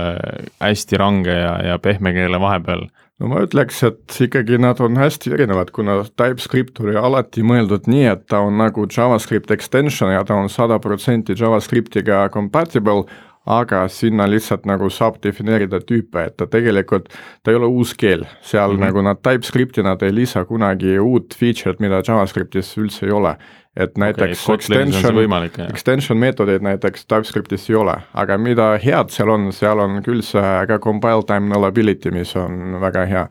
[0.63, 2.87] hästi range ja, ja pehme keele vahepeal.
[3.19, 8.07] no ma ütleks, et ikkagi nad on hästi erinevad, kuna TypeScript oli alati mõeldud nii,
[8.11, 13.05] et ta on nagu JavaScript extension ja ta on sada protsenti JavaScriptiga compatible,
[13.45, 17.11] aga sinna lihtsalt nagu saab defineerida tüüpe, et ta tegelikult,
[17.43, 18.85] ta ei ole uus keel, seal mm -hmm.
[18.87, 23.37] nagu nad TypeScripti nad ei lisa kunagi uut feature'it, mida JavaScriptis üldse ei ole
[23.75, 25.19] et näiteks okay, extension,
[25.67, 30.51] extension meetodeid näiteks TypeScriptis ei ole, aga mida head seal on, seal on küll see
[30.69, 33.29] ka compile time nullability, mis on väga hea.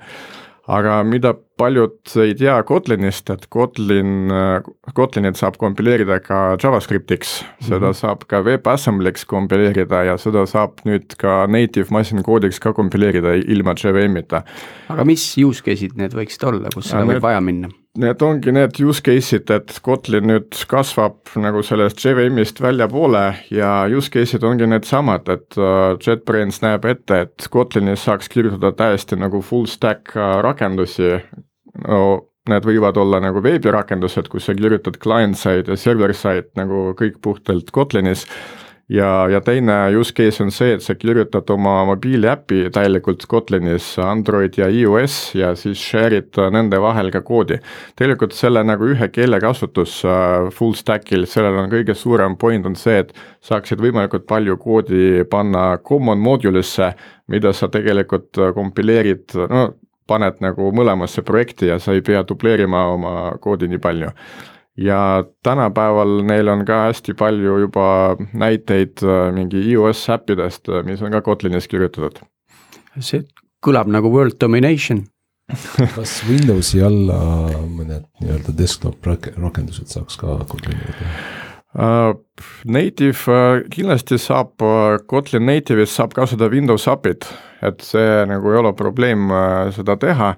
[0.74, 4.33] aga mida paljud ei tea Kotlinist, et Kotlin,
[4.96, 7.98] Kotlinit saab kompileerida ka JavaScriptiks, seda mm -hmm.
[7.98, 13.74] saab ka WebAssembly'ks kompileerida ja seda saab nüüd ka native machine code'iks ka kompileerida ilma
[13.85, 14.42] JVM-ita.
[14.88, 17.68] aga mis use case'id need võiksid olla, kus seda võib vaja minna?
[17.94, 23.22] Need ongi need use case'id, et Kotlin nüüd kasvab nagu sellest JVM-ist väljapoole
[23.54, 29.20] ja use case'id ongi needsamad, et uh, JetBrains näeb ette, et Kotlinis saaks kirjutada täiesti
[29.20, 31.12] nagu full stack uh, rakendusi,
[31.87, 32.00] no
[32.50, 38.26] need võivad olla nagu veebirakendused, kus sa kirjutad client-side ja server-side nagu kõik puhtalt Kotlinis
[38.88, 44.58] ja, ja teine use case on see, et sa kirjutad oma mobiiliäpi täielikult Kotlinis Android
[44.58, 47.58] ja iOS ja siis share'id nende vahel ka koodi.
[47.96, 52.76] tegelikult selle nagu ühe keele kasutus uh, full stack'il, sellel on kõige suurem point on
[52.76, 56.92] see, et saaksid võimalikult palju koodi panna common module'isse,
[57.28, 59.70] mida sa tegelikult kompileerid, no
[60.06, 64.10] paned nagu mõlemasse projekti ja sa ei pea dubleerima oma koodi nii palju
[64.76, 71.02] ja tänapäeval neil on ka hästi palju juba näiteid äh, mingi iOS äppidest, äh, mis
[71.02, 72.24] on ka Kotlinis kirjutatud.
[73.00, 73.24] see
[73.64, 75.04] kõlab nagu world domination
[75.96, 77.16] kas Windowsi alla
[77.68, 81.16] mõned nii-öelda desktop rakendused saaks ka Kotliniga teha?
[81.74, 82.12] Uh,
[82.70, 87.26] native uh, kindlasti saab uh,, Kotlin native'is saab kasutada Windows API-d,
[87.66, 89.26] et see nagu ei ole probleem
[89.74, 90.34] seda teha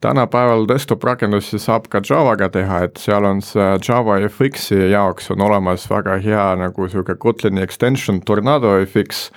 [0.00, 5.44] tänapäeval desktop rakendusi saab ka Javaga teha, et seal on see Java FX-i jaoks on
[5.44, 9.28] olemas väga hea nagu niisugune Kotlini extension Tornado FX,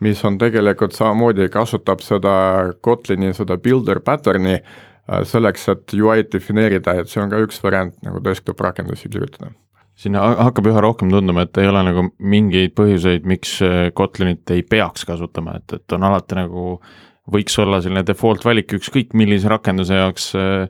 [0.00, 2.36] mis on tegelikult samamoodi, kasutab seda
[2.80, 7.98] Kotlini seda builder pattern'i äh, selleks, et UI-d defineerida, et see on ka üks variant
[8.06, 9.52] nagu desktop rakendusi kirjutada.
[9.94, 14.62] siin hakkab üha rohkem tunduma, et ei ole nagu mingeid põhjuseid, miks äh, Kotlinit ei
[14.62, 19.50] peaks kasutama, et, et on alati nagu äh, võiks olla selline default valik ükskõik millise
[19.52, 20.66] rakenduse jaoks, äh,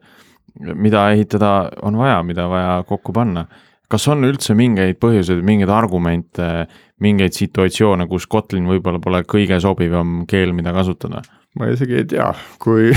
[0.58, 3.46] mida ehitada on vaja, mida vaja kokku panna.
[3.92, 6.66] kas on üldse mingeid põhjuseid, mingeid argumente,
[7.04, 11.22] mingeid situatsioone, kus Kotlin võib-olla pole kõige sobivam keel, mida kasutada?
[11.58, 12.92] ma isegi ei tea, kui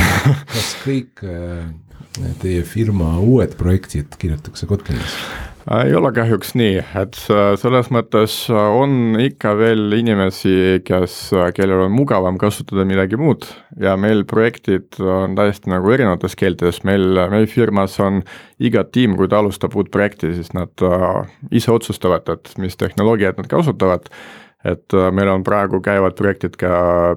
[0.54, 1.68] kas kõik äh,
[2.40, 5.20] teie firma uued projektid kirjutatakse Kotlinis?
[5.74, 7.18] Ei ole kahjuks nii, et
[7.62, 11.18] selles mõttes on ikka veel inimesi, kes,
[11.58, 13.48] kellel on mugavam kasutada midagi muud.
[13.82, 18.22] Ja meil projektid on täiesti nagu erinevates keeltes, meil, meil firmas on
[18.62, 20.86] iga tiim, kui ta alustab uut projekti, siis nad
[21.52, 24.12] ise otsustavad, et mis tehnoloogiat nad kasutavad.
[24.66, 26.72] Et äh, meil on praegu käivad projektid ka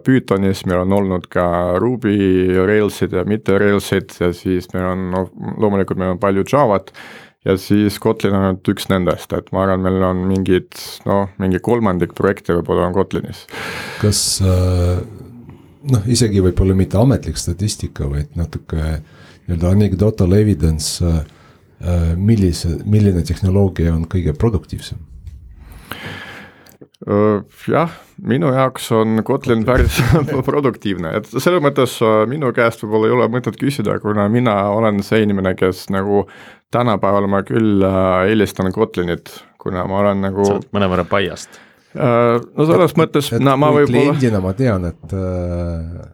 [0.05, 1.47] Pythonis, meil on olnud ka
[1.81, 5.23] Ruby Railsid ja mitte Railsid ja siis meil on no,
[5.57, 6.93] loomulikult meil on palju Javat
[7.49, 10.69] ja siis Kotlin on ainult üks nendest, et ma arvan, meil on mingid
[11.09, 13.47] noh, mingi kolmandik projekte võib-olla on Kotlinis.
[14.03, 15.01] kas äh,
[15.95, 18.99] noh, isegi võib-olla mitte ametlik statistika, vaid natuke
[19.49, 25.01] nii-öelda anecdotal evidence, äh, millise, milline tehnoloogia on kõige produktiivsem?
[27.69, 29.99] Jah, minu jaoks on Kotlin päris
[30.51, 31.97] produktiivne, et selles mõttes
[32.31, 36.27] minu käest võib-olla ei ole mõtet küsida, kuna mina olen see inimene, kes nagu
[36.75, 37.83] tänapäeval ma küll
[38.29, 40.45] eelistan Kotlinit, kuna ma olen nagu.
[40.45, 41.59] sa oled mõnevõrra biased.
[41.97, 44.15] no selles et, mõttes, no ma võib-olla.
[44.15, 46.13] kliendina ma tean, et äh,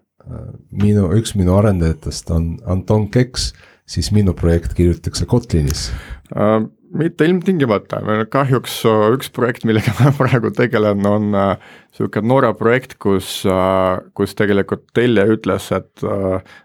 [0.73, 3.53] minu, üks minu arendajatest on Anton Keks,
[3.85, 5.91] siis minu projekt kirjutatakse Kotlinis
[6.33, 6.63] äh,
[6.95, 8.01] mitte ilmtingimata,
[8.33, 13.99] kahjuks äh, üks projekt, millega ma praegu tegelen, on niisugune äh, Norra projekt, kus, äh,
[14.17, 16.07] kus tegelikult tellija ütles, et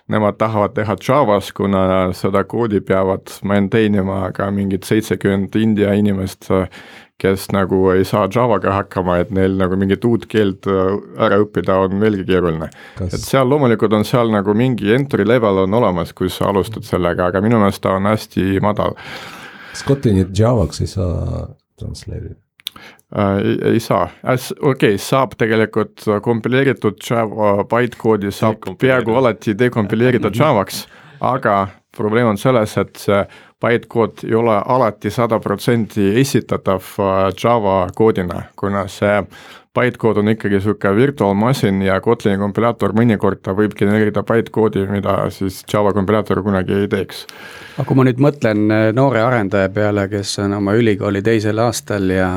[0.10, 1.84] nemad tahavad teha Javas, kuna
[2.18, 6.50] seda koodi peavad maintain ima ka mingid seitsekümmend India inimest,
[7.20, 12.00] kes nagu ei saa Javaga hakkama, et neil nagu mingit uut keelt ära õppida on
[12.00, 12.70] veelgi keeruline.
[13.04, 17.28] Et seal loomulikult on seal nagu mingi entry level on olemas, kui sa alustad sellega,
[17.28, 18.96] aga minu meelest ta on hästi madal
[19.86, 21.48] Kotlinit Javaks ei saa
[21.80, 22.36] transleerida
[23.16, 23.38] äh,?
[23.38, 30.86] ei, ei saa, okei okay,, saab tegelikult kompileeritud Java bytecode'i saab peaaegu alati dekompileerida Javaks,
[31.20, 33.24] aga probleem on selles, et see
[33.60, 39.18] bytecode ei ole alati sada protsenti esitatav äh, Java koodina, kuna see
[39.78, 45.62] bytecode on ikkagi niisugune virtuaalmasin ja Kotlini kompilaator mõnikord ta võib genereerida bytecode'i, mida siis
[45.74, 47.26] Java kompilaator kunagi ei teeks.
[47.78, 52.10] aga kui ma nüüd mõtlen äh, noore arendaja peale, kes on oma ülikooli teisel aastal
[52.10, 52.32] ja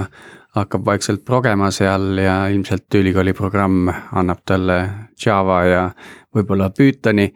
[0.56, 4.78] hakkab vaikselt progema seal ja ilmselt ülikooli programm annab talle
[5.26, 5.88] Java ja
[6.36, 7.30] võib-olla Pythoni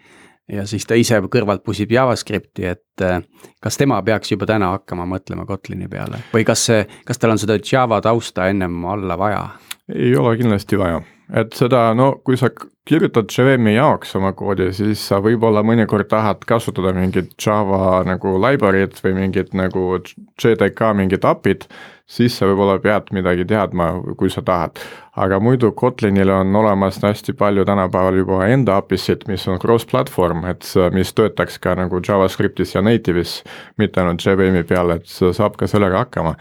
[0.53, 3.23] ja siis ta ise kõrvalt pusib JavaScripti, et äh,
[3.63, 7.41] kas tema peaks juba täna hakkama mõtlema Kotlini peale või kas see, kas tal on
[7.41, 9.47] seda Java tausta ennem alla vaja?
[9.95, 11.03] Ei ole kindlasti vaja,
[11.35, 12.51] et seda, no kui sa
[12.87, 19.01] kirjutad JVM-i jaoks oma koodi, siis sa võib-olla mõnikord tahad kasutada mingit Java nagu library't
[19.03, 19.99] või mingit nagu
[20.43, 21.67] JDK mingit API-t,
[22.07, 24.79] siis sa võib-olla pead midagi teadma, kui sa tahad.
[25.17, 30.69] Aga muidu Kotlinil on olemas hästi palju tänapäeval juba enda API-sid, mis on cross-platvorm, et
[30.93, 33.41] mis töötaks ka nagu JavaScriptis ja native'is,
[33.81, 36.37] mitte ainult JVM-i peal, et saab ka sellega hakkama.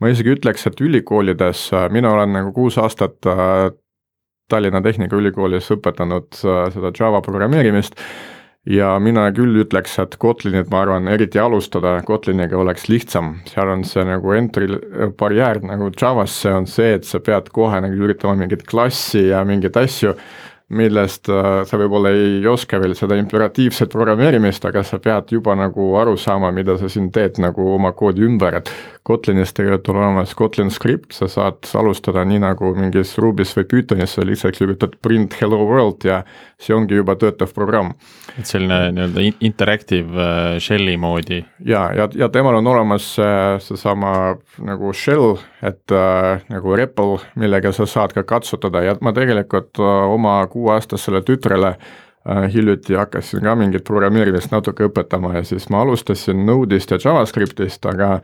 [0.00, 3.70] Ma isegi ütleks, et ülikoolides, mina olen nagu kuus aastat äh,
[4.50, 7.98] Tallinna Tehnikaülikoolis õpetanud äh, seda Java programmeerimist
[8.68, 13.86] ja mina küll ütleks, et Kotlinit, ma arvan, eriti alustada Kotliniga oleks lihtsam, seal on
[13.88, 14.68] see nagu entry
[15.18, 19.80] barjäär nagu Javasse on see, et sa pead kohe nagu üritama mingit klassi ja mingeid
[19.80, 20.16] asju
[20.70, 25.90] millest äh, sa võib-olla ei oska veel seda imperatiivset programmeerimist, aga sa pead juba nagu
[25.98, 28.70] aru saama, mida sa siin teed nagu oma koodi ümber, et
[29.02, 34.12] Kotlinis tegelikult on olemas Kotlin script, sa saad alustada nii nagu mingis Ruby's või Pythonis,
[34.12, 36.18] sa lihtsalt kirjutad print hello world ja
[36.60, 37.94] see ongi juba töötav programm.
[38.36, 41.40] et selline nii-öelda interactive äh, shell'i moodi.
[41.64, 44.36] ja, ja, ja temal on olemas äh, seesama
[44.68, 50.12] nagu shell, et äh, nagu REPL, millega sa saad ka katsutada ja ma tegelikult äh,
[50.12, 51.76] oma kuueaastasele tütrele
[52.52, 58.18] hiljuti hakkasin ka mingit programmeerimist natuke õpetama ja siis ma alustasin Node'ist ja JavaScriptist, aga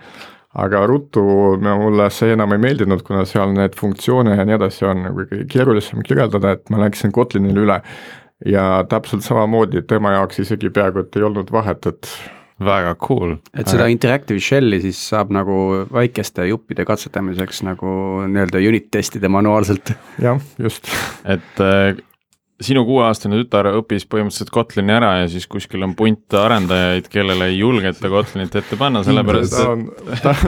[0.56, 1.22] aga ruttu
[1.60, 6.04] mulle see enam ei meeldinud, kuna seal need funktsioone ja nii edasi on nagu keerulisem
[6.06, 7.82] kirjeldada, et ma läksin Kotlinile üle.
[8.44, 12.10] ja täpselt samamoodi tema jaoks isegi peaaegu, et ei olnud vahet, et
[12.60, 13.36] väga cool.
[13.56, 17.92] et seda interactive shell'i siis saab nagu väikeste juppide katsetamiseks nagu
[18.28, 19.92] nii-öelda unit testida manuaalselt.
[20.22, 20.88] jah, just.
[21.24, 21.96] et äh,
[22.62, 27.58] sinu kuueaastane tütar õppis põhimõtteliselt Kotlini ära ja siis kuskil on punt arendajaid, kellele ei
[27.58, 29.82] julgeta Kotlinit ette panna, sellepärast ta on,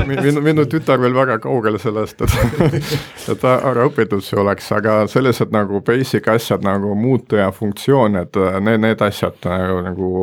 [0.08, 2.78] minu, minu tütar veel väga kaugel sellest, et
[3.34, 8.40] et ta ära õpitud see oleks, aga sellised nagu basic asjad nagu muutuja funktsioon, et
[8.64, 10.14] need, need asjad nagu, nagu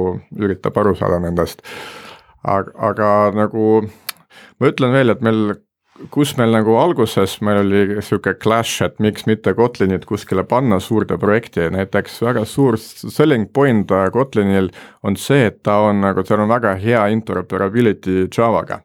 [0.42, 1.62] üritab aru saada nendest.
[2.42, 3.84] aga, aga nagu
[4.60, 5.54] ma ütlen veel, et meil
[6.12, 11.18] kus meil nagu alguses meil oli niisugune clash, et miks mitte Kotlinit kuskile panna suurde
[11.22, 14.72] projekti, näiteks väga suur selling point Kotlinil
[15.04, 18.82] on see, et ta on nagu, seal on väga hea interoperability Javaga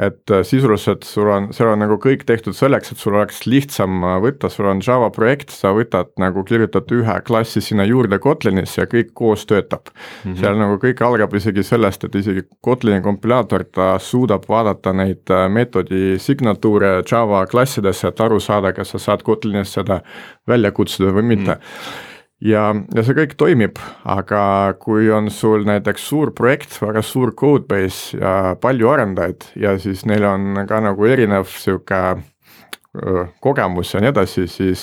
[0.00, 4.00] et äh, sisuliselt sul on, seal on nagu kõik tehtud selleks, et sul oleks lihtsam
[4.06, 8.80] äh, võtta, sul on Java projekt, sa võtad nagu, kirjutad ühe klassi sinna juurde Kotlinisse
[8.80, 10.00] ja kõik koos töötab mm.
[10.24, 10.38] -hmm.
[10.40, 15.48] seal nagu kõik algab isegi sellest, et isegi Kotlini kompilaator, ta suudab vaadata neid äh,
[15.52, 20.00] meetodi signatuure Java klassidesse, et aru saada, kas sa saad Kotlinis seda
[20.48, 21.60] välja kutsuda või mitte mm.
[21.60, 22.09] -hmm
[22.44, 22.64] ja,
[22.94, 23.78] ja see kõik toimib,
[24.08, 24.42] aga
[24.80, 30.24] kui on sul näiteks suur projekt, väga suur codebase ja palju arendajaid ja siis neil
[30.28, 32.00] on ka nagu erinev sihuke
[33.40, 34.80] kogemus ja nii edasi, siis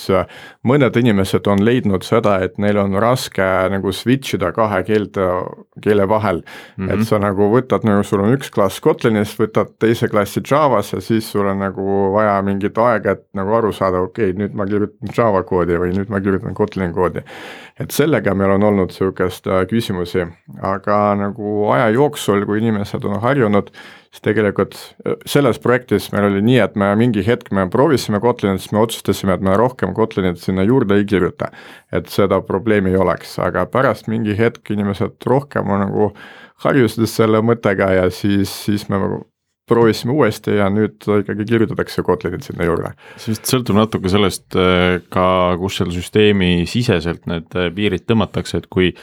[0.67, 3.43] mõned inimesed on leidnud seda, et neil on raske
[3.73, 5.25] nagu switch ida kahe keelte,
[5.83, 6.85] keele vahel mm.
[6.85, 6.93] -hmm.
[6.93, 11.01] et sa nagu võtad nagu sul on üks klass Kotlinis, võtad teise klassi Javas ja
[11.01, 14.65] siis sul on nagu vaja mingit aega, et nagu aru saada, okei okay,, nüüd ma
[14.65, 17.25] kirjutan Java koodi või nüüd ma kirjutan Kotlini koodi.
[17.79, 20.23] et sellega meil on olnud sihukest küsimusi,
[20.61, 23.69] aga nagu aja jooksul, kui inimesed on harjunud
[24.11, 28.63] siis tegelikult äh, selles projektis meil oli nii, et me mingi hetk me proovisime Kotlinit,
[28.63, 31.51] siis me otsustasime, et me rohkem Kotlinit sinna juurde ei kirjuta.
[31.91, 36.11] et seda probleemi ei oleks, aga pärast mingi hetk inimesed rohkem nagu
[36.63, 39.25] harjusid selle mõttega ja siis, siis me nagu
[39.67, 42.93] proovisime uuesti ja nüüd ikkagi kirjutatakse Kotlinit sinna juurde.
[43.19, 45.27] see vist sõltub natuke sellest äh, ka,
[45.59, 48.93] kus seal süsteemi siseselt need äh, piirid tõmmatakse, et kui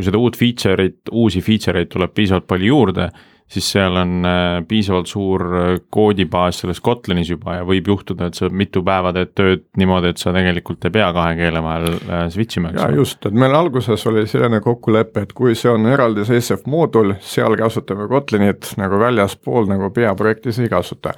[0.00, 3.10] kui seda uut feature'it, uusi feature eid tuleb piisavalt palju juurde,
[3.50, 8.38] siis seal on äh, piisavalt suur äh, koodibaas selles Kotlinis juba ja võib juhtuda, et
[8.38, 12.24] sa mitu päeva teed tööd niimoodi, et sa tegelikult ei pea kahe keele vahel äh,
[12.32, 13.00] switch ima, eks ole.
[13.00, 18.06] just, et meil alguses oli selline kokkulepe, et kui see on eraldiseisev moodul, seal kasutame
[18.10, 21.14] Kotlinit nagu väljaspool nagu peaprojektis ei kasuta.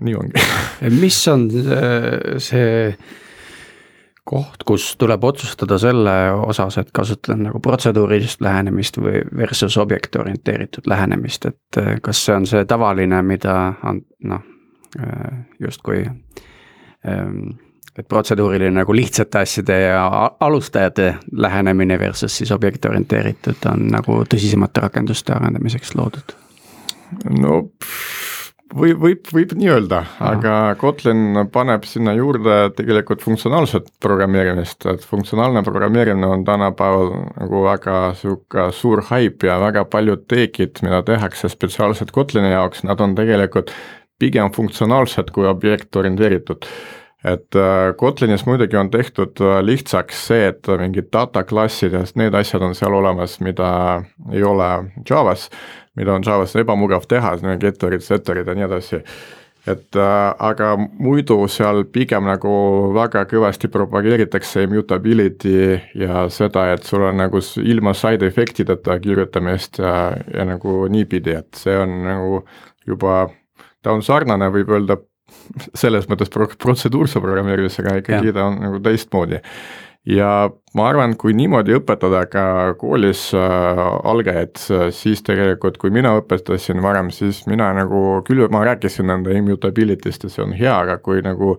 [0.00, 0.46] nii ongi
[1.02, 1.50] mis on
[2.40, 2.94] see
[4.24, 6.14] koht, kus tuleb otsustada selle
[6.46, 12.46] osas, et kasutada nagu protseduurilist lähenemist või versus objektorienteeritud lähenemist, et äh, kas see on
[12.46, 13.56] see tavaline, mida
[13.88, 14.00] on
[14.30, 14.44] noh,
[15.00, 17.58] äh, justkui ähm,
[17.98, 20.04] et protseduuriline nagu lihtsate asjade ja
[20.40, 26.36] alustajate lähenemine versus siis objektorienteeritud on nagu tõsisemate rakenduste arendamiseks loodud?
[27.42, 28.31] no pff
[28.76, 35.62] või võib, võib nii öelda, aga Kotlin paneb sinna juurde tegelikult funktsionaalset programmeerimist, et funktsionaalne
[35.66, 42.14] programmeerimine on tänapäeval nagu väga sihuke suur haip ja väga paljud teekid, mida tehakse spetsiaalselt
[42.14, 43.74] Kotlini jaoks, nad on tegelikult
[44.22, 46.68] pigem funktsionaalsed kui objektorienteeritud.
[47.22, 52.34] Et äh, Kotlinis muidugi on tehtud äh, lihtsaks see, et mingid data klassid ja need
[52.34, 53.68] asjad on seal olemas, mida
[54.32, 54.70] ei ole
[55.06, 55.46] Javas
[55.98, 59.02] mida on Javas ebamugav teha, need getterid, setterid ja nii edasi.
[59.66, 62.54] et äh, aga muidu seal pigem nagu
[62.96, 70.16] väga kõvasti propageeritakse immutability ja seda, et sul on nagu ilma side efektideta kirjutamist ja,
[70.34, 72.42] ja nagu niipidi, et see on nagu
[72.86, 73.28] juba,
[73.82, 74.98] ta on sarnane, võib öelda
[75.78, 78.36] selles mõttes pro-, protseduurse programmeerimisega ikkagi ja.
[78.36, 79.38] ta on nagu teistmoodi
[80.08, 82.44] ja ma arvan, kui niimoodi õpetada ka
[82.80, 84.58] koolis äh, algajaid,
[84.94, 90.32] siis tegelikult, kui mina õpetasin varem, siis mina nagu küll, ma rääkisin nende immutability'st ja
[90.32, 91.56] see on hea, aga kui nagu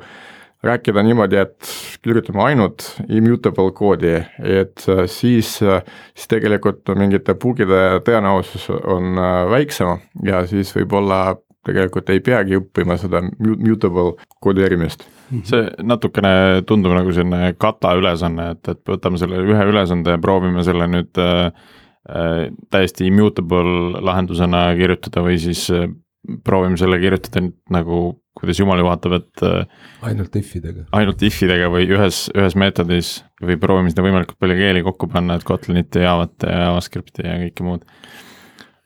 [0.63, 1.71] rääkida niimoodi, et
[2.03, 9.99] kirjutame ainult immutable koodi, et äh, siis, siis tegelikult mingite bugide tõenäosus on äh, väiksem
[10.27, 11.35] ja siis võib-olla
[11.67, 15.05] tegelikult ei peagi õppima seda mutable kodeerimist.
[15.29, 15.43] Mhm.
[15.47, 20.65] see natukene tundub nagu selline kata ülesanne, et, et võtame selle ühe ülesande ja proovime
[20.67, 21.45] selle nüüd äh,
[22.09, 22.41] äh,
[22.73, 25.87] täiesti immutable lahendusena kirjutada või siis äh,
[26.43, 28.03] proovime selle kirjutada nagu,
[28.37, 29.65] kuidas jumal juhatab, et äh,.
[30.09, 30.85] ainult if idega.
[30.91, 35.39] ainult if idega või ühes, ühes meetodis või proovime seda võimalikult palju keeli kokku panna,
[35.39, 37.87] et Kotlinit ja Javat ja JavaScripti ja kõike muud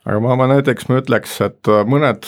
[0.08, 2.26] aga ma, ma näiteks ma ütleks, et äh, mõned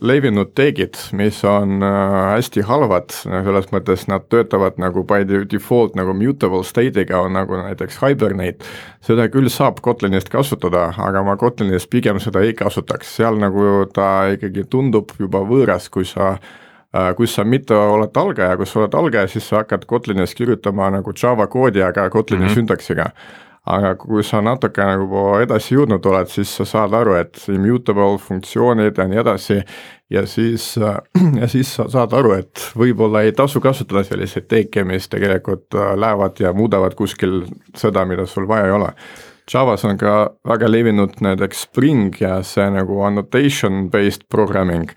[0.00, 6.14] levinud teegid, mis on äh, hästi halvad, selles mõttes nad töötavad nagu by default nagu
[6.16, 8.64] mutable state'iga, on nagu näiteks Hibernate,
[9.04, 14.30] seda küll saab Kotlinist kasutada, aga ma Kotlinis pigem seda ei kasutaks, seal nagu ta
[14.32, 18.96] ikkagi tundub juba võõras, kui sa äh, kui sa mitte oled algaja, kui sa oled
[19.02, 22.62] algaja, siis sa hakkad Kotlinis kirjutama nagu Java koodi, aga Kotlini mm -hmm.
[22.62, 23.12] süntaksiga
[23.68, 28.98] aga kui sa natuke nagu edasi jõudnud oled, siis sa saad aru, et immutable funktsioonid
[28.98, 29.60] ja nii edasi.
[30.10, 30.70] ja siis,
[31.40, 35.94] ja siis sa saad aru, et võib-olla ei tasu kasutada selliseid teeke, mis tegelikult äh,
[35.96, 37.42] lähevad ja muudavad kuskil
[37.76, 38.92] seda, mida sul vaja ei ole.
[39.48, 40.14] Javas on ka
[40.48, 44.92] väga levinud näiteks Spring ja see nagu annotation based programming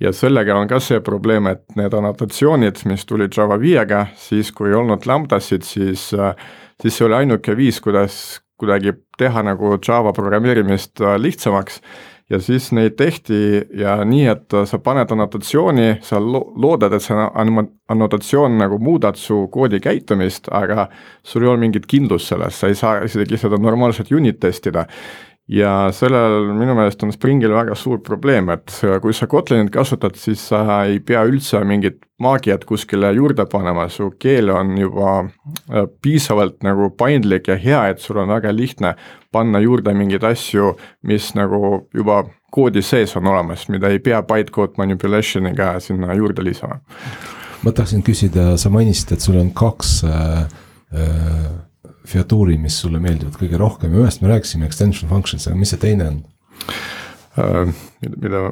[0.00, 4.70] ja sellega on ka see probleem, et need annotatsioonid, mis tulid Java viiega, siis kui
[4.70, 6.34] ei olnud lambdasid, siis äh,
[6.82, 11.80] siis see oli ainuke viis, kuidas kuidagi teha nagu Java programmeerimist äh, lihtsamaks.
[12.30, 13.36] Ja siis neid tehti
[13.78, 17.14] ja nii, et sa paned annotatsiooni, sa lo-, loodad, et see
[17.94, 20.88] annotatsioon nagu muudab su koodi käitumist, aga
[21.22, 24.88] sul ei ole mingit kindlust selles, sa ei saa isegi seda normaalselt unit testida
[25.48, 28.72] ja sellel minu meelest on Springil väga suur probleem, et
[29.02, 34.10] kui sa Kotlinit kasutad, siis sa ei pea üldse mingit maagiat kuskile juurde panema, su
[34.18, 38.96] keel on juba äh, piisavalt nagu paindlik ja hea, et sul on väga lihtne
[39.32, 40.74] panna juurde mingeid asju,
[41.06, 46.80] mis nagu juba koodi sees on olemas, mida ei pea bytecode manipulation'iga sinna juurde lisama.
[47.62, 50.42] ma tahtsin küsida, sa mainisid, et sul on kaks äh,
[50.94, 51.66] äh
[52.06, 55.82] featuuri, mis sulle meeldivad kõige rohkem ja ühest me rääkisime, extension functions, aga mis see
[55.82, 56.22] teine on?
[57.36, 57.72] Uh,?
[58.06, 58.46] mida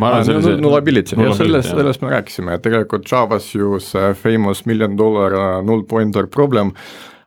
[0.00, 4.12] ma arvan, see on nullability ja sellest, sellest me rääkisime, et tegelikult Javas ju see
[4.18, 6.74] famous million dollar null pointer problem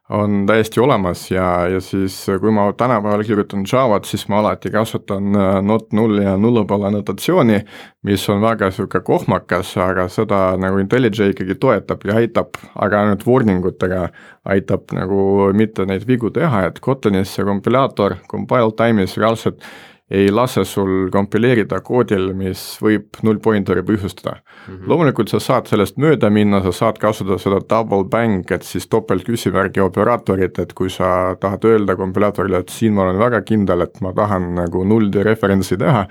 [0.09, 5.35] on täiesti olemas ja, ja siis kui ma tänapäeval kirjutan Javat, siis ma alati kasutan
[5.35, 7.59] äh, not null ja nullapala notatsiooni,
[8.05, 13.25] mis on väga niisugune kohmakas, aga seda nagu IntelliJ ikkagi toetab ja aitab, aga ainult
[13.25, 14.07] warning utega
[14.45, 19.65] aitab nagu mitte neid vigu teha, et Kotlinis see kompilaator compile time'is reaalselt
[20.11, 24.73] ei lase sul kompileerida koodil, mis võib null pointeri põhjustada mm.
[24.75, 24.87] -hmm.
[24.91, 29.81] loomulikult sa saad sellest mööda minna, sa saad kasutada seda double bang, et siis topeltküsimärgi
[29.81, 34.13] operaatorit, et kui sa tahad öelda kompilaatorile, et siin ma olen väga kindel, et ma
[34.13, 36.05] tahan nagu null reference'i teha,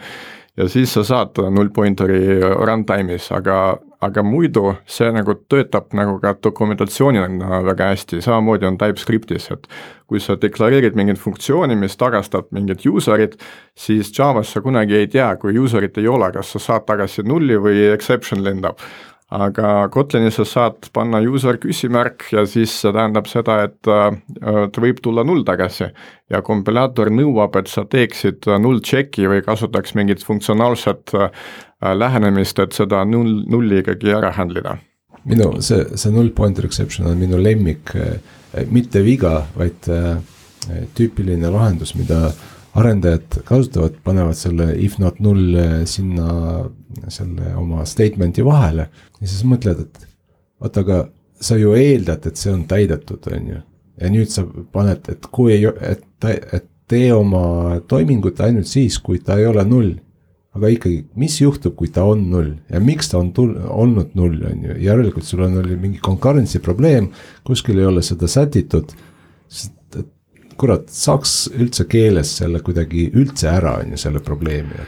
[0.57, 6.35] ja siis sa saad null pointeri runtime'is, aga, aga muidu see nagu töötab nagu ka
[6.47, 9.67] dokumentatsioonina väga hästi, samamoodi on TypeScriptis, et
[10.11, 13.39] kui sa deklareerid mingit funktsiooni, mis tagastab mingit user'it,
[13.75, 17.59] siis Javas sa kunagi ei tea, kui user'it ei ole, kas sa saad tagasi nulli
[17.59, 18.79] või exception lendab
[19.35, 24.17] aga Kotlinis sa saad panna user küsimärk ja siis see tähendab seda, et äh,
[24.71, 25.91] ta võib tulla null tagasi.
[26.31, 31.45] ja kompilaator nõuab, et sa teeksid null check'i või kasutaks mingit funktsionaalset äh,
[31.95, 34.79] lähenemist, et seda null, nulli ikkagi ära handle ida.
[35.25, 39.91] minu see, see null pointer exception on minu lemmik, äh, mitte viga, vaid
[40.95, 42.31] tüüpiline lahendus, mida
[42.75, 46.65] arendajad kasutavad, panevad selle if not null sinna
[47.09, 48.89] selle oma statement'i vahele.
[49.21, 50.07] ja siis mõtled, et
[50.61, 51.05] oota, aga
[51.41, 53.61] sa ju eeldad, et see on täidetud, on ju.
[54.01, 59.21] ja nüüd sa paned, et kui ei, et, et tee oma toimingut ainult siis, kui
[59.25, 59.95] ta ei ole null.
[60.55, 64.37] aga ikkagi, mis juhtub, kui ta on null ja miks ta on tul-, olnud null,
[64.47, 67.09] on ju, järelikult sul on, oli mingi concurrency probleem,
[67.43, 68.95] kuskil ei ole seda sätitud.
[70.61, 74.85] Kurat, saaks üldse keeles selle kuidagi üldse ära, on ju, selle probleemi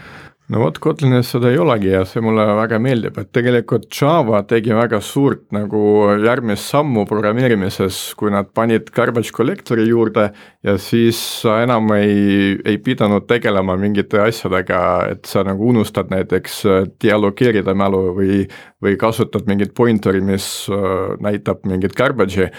[0.52, 4.74] no vot, Kotlinis seda ei olegi ja see mulle väga meeldib, et tegelikult Java tegi
[4.76, 5.80] väga suurt nagu
[6.22, 10.28] järgmist sammu programmeerimises, kui nad panid garbage collector'i juurde
[10.66, 14.80] ja siis sa enam ei, ei pidanud tegelema mingite asjadega,
[15.16, 16.62] et sa nagu unustad näiteks
[17.02, 18.42] dialogeerida mälu või,
[18.82, 22.52] või kasutad mingit pointer'i, mis äh, näitab mingit garbage'i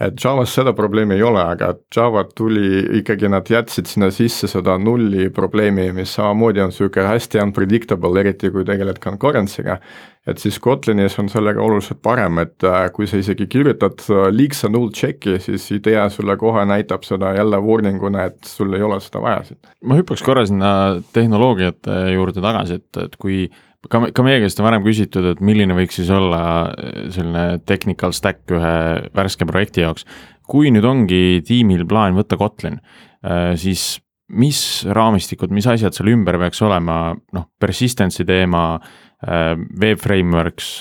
[0.00, 4.78] et Javas seda probleemi ei ole, aga Java tuli ikkagi, nad jätsid sinna sisse seda
[4.80, 9.78] nulli probleemi, mis samamoodi on niisugune hästi unpredictable, eriti kui tegeled concurrency'ga.
[10.26, 14.68] et siis Kotlinis on sellega oluliselt parem, et äh, kui sa isegi kirjutad äh, liigse
[14.70, 19.00] null check'i, siis IDEA sulle kohe näitab seda jälle warning una, et sul ei ole
[19.02, 19.58] seda vaja siin.
[19.82, 20.72] ma hüppaks korra sinna
[21.12, 23.48] tehnoloogiate juurde tagasi, et, et kui
[23.90, 28.14] ka, ka meie käest on varem küsitud, et milline võiks siis olla eh, selline technical
[28.16, 28.74] stack ühe
[29.16, 30.06] värske projekti jaoks.
[30.52, 32.80] kui nüüd ongi tiimil plaan võtta Kotlin,
[33.24, 33.96] eh, siis
[34.32, 38.80] mis raamistikud, mis asjad seal ümber peaks olema, noh, persistency teema,
[39.26, 40.78] eh, web frameworks,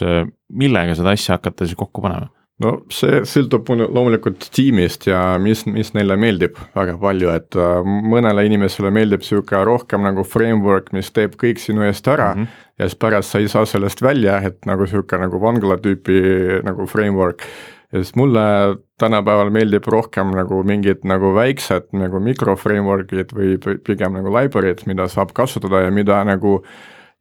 [0.52, 2.30] millega seda asja hakata siis kokku panema?
[2.62, 8.46] No see sõltub loomulikult tiimist ja mis, mis neile meeldib väga palju, et äh, mõnele
[8.48, 12.64] inimesele meeldib niisugune rohkem nagu framework, mis teeb kõik sinu eest ära mm -hmm.
[12.80, 16.88] ja siis pärast sa ei saa sellest välja, et nagu niisugune nagu vangla tüüpi nagu
[16.88, 17.46] framework.
[17.92, 24.14] ja siis mulle tänapäeval meeldib rohkem nagu mingid nagu väiksed nagu mikro framework'id või pigem
[24.14, 26.64] nagu library'd, mida saab kasutada ja mida nagu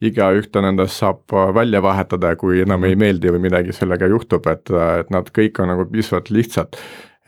[0.00, 4.72] igaühte nendest saab äh, välja vahetada, kui enam ei meeldi või midagi sellega juhtub, et,
[4.72, 6.80] äh, et nad kõik on nagu piisavalt lihtsad.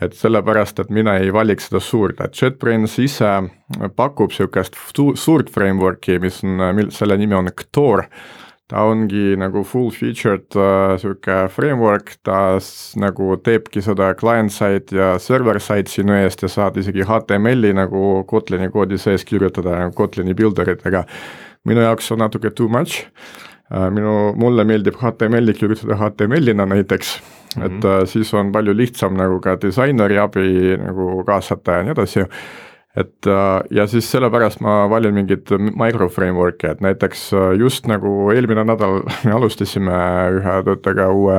[0.03, 3.29] et sellepärast, et mina ei valiks seda suurt, et JetBrains ise
[3.95, 4.75] pakub niisugust
[5.15, 8.09] suurt framework'i, mis on, mil-, selle nimi on Ktor.
[8.67, 12.59] Ta ongi nagu full featured niisugune äh, framework, ta
[12.99, 18.99] nagu teebki seda client-side ja server-side sinu eest ja saad isegi HTML-i nagu Kotlini koodi
[18.99, 21.07] sees kirjutada Kotlini builder itega
[21.69, 23.07] minu jaoks on natuke too much.
[23.73, 27.67] Äh, minu, mulle meeldib HTML-i kirjutada HTML-ina näiteks mm, -hmm.
[27.67, 32.27] et äh, siis on palju lihtsam nagu ka disaineri abi nagu kaasata ja nii edasi.
[32.97, 33.27] et
[33.71, 39.33] ja siis sellepärast ma valin mingit micro framework'i, et näiteks just nagu eelmine nädal me
[39.33, 40.01] alustasime
[40.41, 41.39] ühe töötajaga uue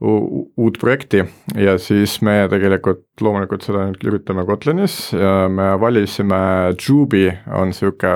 [0.00, 1.22] uut projekti
[1.56, 8.10] ja siis me tegelikult loomulikult seda nüüd kirjutame Kotlinis ja me valisime Jubi on sihuke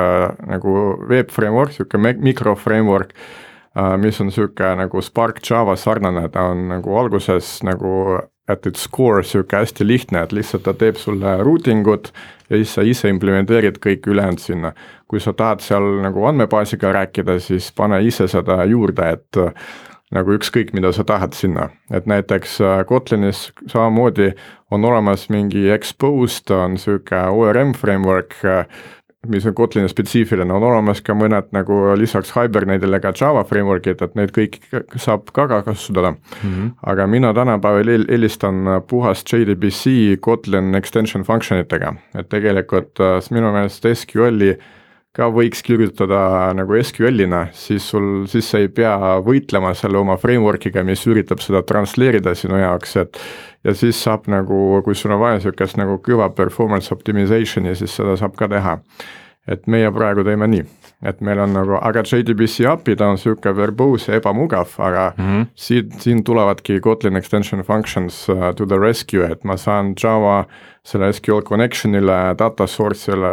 [0.50, 0.74] nagu
[1.08, 3.14] web framework, sihuke mikro framework,
[3.78, 8.20] äh, mis on sihuke nagu Spark Java sarnane, ta on nagu alguses nagu
[8.50, 12.12] at its core sihuke hästi lihtne, et lihtsalt ta teeb sulle routing ut
[12.50, 14.72] ja siis sa ise implementeerid kõik ülejäänud sinna.
[15.10, 19.38] kui sa tahad seal nagu andmebaasiga rääkida, siis pane ise seda juurde, et
[20.14, 24.32] nagu ükskõik, mida sa tahad sinna, et näiteks äh, Kotlinis samamoodi
[24.70, 28.66] on olemas mingi exposed on sihuke ORM framework, äh,
[29.28, 34.16] mis on Kotlini spetsiifiline, on olemas ka mõned nagu lisaks Hibernate'ile ka Java framework'id, et
[34.16, 34.62] neid kõiki
[34.96, 36.18] saab ka kasutada mm.
[36.42, 36.70] -hmm.
[36.92, 43.86] aga mina tänapäeval eelistan puhast JDBC Kotlin extension function itega, et tegelikult äh, minu meelest
[43.94, 44.56] SQL-i
[45.16, 46.20] ka võiks kirjutada
[46.54, 51.64] nagu SQL-ina, siis sul, siis sa ei pea võitlema selle oma framework'iga, mis üritab seda
[51.66, 53.18] transleerida sinu jaoks, et
[53.66, 58.14] ja siis saab nagu, kui sul on vaja niisugust nagu kõva performance optimization'i, siis seda
[58.20, 58.78] saab ka teha.
[59.50, 60.62] et meie praegu teeme nii
[61.00, 65.28] et meil on nagu, aga JDBC API ta on sihuke verboos ja ebamugav, aga mm
[65.28, 65.46] -hmm.
[65.54, 70.44] siin, siin tulevadki Kotlin extension functions uh, to the rescue, et ma saan Java
[70.84, 73.30] selle SQL connection'ile, data source'ile,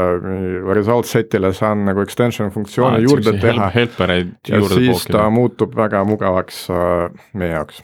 [0.73, 3.69] result set'ile saan nagu extension funktsioone ah, juurde teha.
[3.75, 4.93] helpereid juurde pookida.
[4.93, 7.83] siis ta muutub väga mugavaks uh, meie jaoks.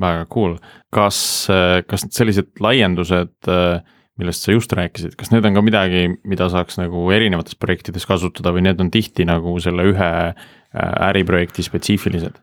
[0.00, 0.56] väga cool,
[0.92, 1.48] kas,
[1.86, 3.80] kas sellised laiendused uh,
[4.20, 8.54] millest sa just rääkisid, kas need on ka midagi, mida saaks nagu erinevates projektides kasutada
[8.54, 12.38] või need on tihti nagu selle ühe äh, äriprojekti spetsiifilised?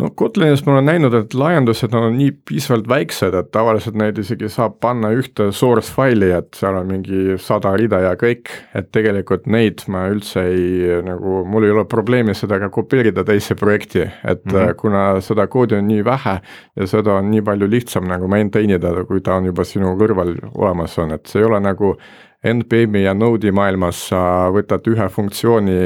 [0.00, 4.48] No Kotlinis ma olen näinud, et laiendused on nii piisavalt väiksed, et tavaliselt neid isegi
[4.50, 9.46] saab panna ühte source faili, et seal on mingi sada rida ja kõik, et tegelikult
[9.50, 14.44] neid ma üldse ei nagu, mul ei ole probleemi seda ka kopeerida teise projekti, et
[14.44, 14.74] mm -hmm.
[14.80, 16.36] kuna seda koodi on nii vähe
[16.76, 20.34] ja seda on nii palju lihtsam nagu maintain ida, kui ta on juba sinu kõrval
[20.54, 21.96] olemas on, et see ei ole nagu
[22.44, 24.20] NPM-i ja Node'i maailmas sa
[24.52, 25.78] võtad ühe funktsiooni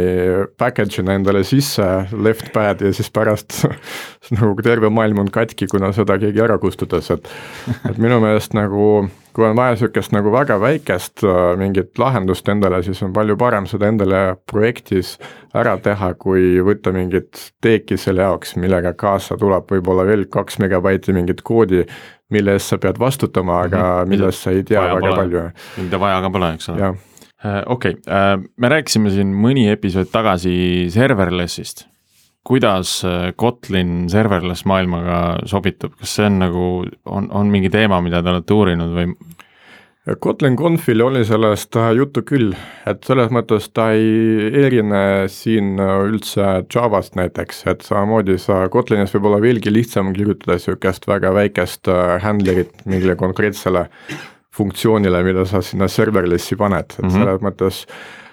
[0.59, 1.87] package'ina endale sisse,
[2.19, 3.63] left pad ja siis pärast
[4.37, 7.31] nagu terve maailm on katki, kuna seda keegi ära kustutas, et
[7.89, 9.07] et minu meelest nagu
[9.39, 13.69] kui on vaja niisugust nagu väga väikest äh, mingit lahendust endale, siis on palju parem
[13.71, 15.13] seda endale projektis
[15.55, 21.15] ära teha, kui võtta mingit teeki selle jaoks, millega kaasa tuleb võib-olla veel kaks megabaiti
[21.15, 21.85] mingit koodi
[22.35, 24.09] mille eest sa pead vastutama, aga mm -hmm.
[24.09, 25.17] millest sa ei tea vaja väga pole.
[25.17, 25.51] palju.
[25.77, 26.83] mida vaja ka pole, eks ole.
[26.83, 31.87] Äh, okei, äh, me rääkisime siin mõni episood tagasi serverless'ist.
[32.49, 35.19] Kuidas äh, Kotlin serverless maailmaga
[35.49, 36.69] sobitub, kas see on nagu,
[37.05, 39.13] on, on mingi teema, mida te olete uurinud või?
[40.25, 42.55] Kotlin Confil oli sellest juttu küll,
[42.89, 49.29] et selles mõttes ta ei erine siin üldse Javast näiteks, et samamoodi sa Kotlinis võib
[49.29, 53.85] olla veelgi lihtsam kirjutada niisugust väga väikest äh, handler'it mingile konkreetsele
[54.57, 57.19] funktsioonile, mida sa sinna serverlessi paned, et mm -hmm.
[57.19, 58.28] selles mõttes Uh,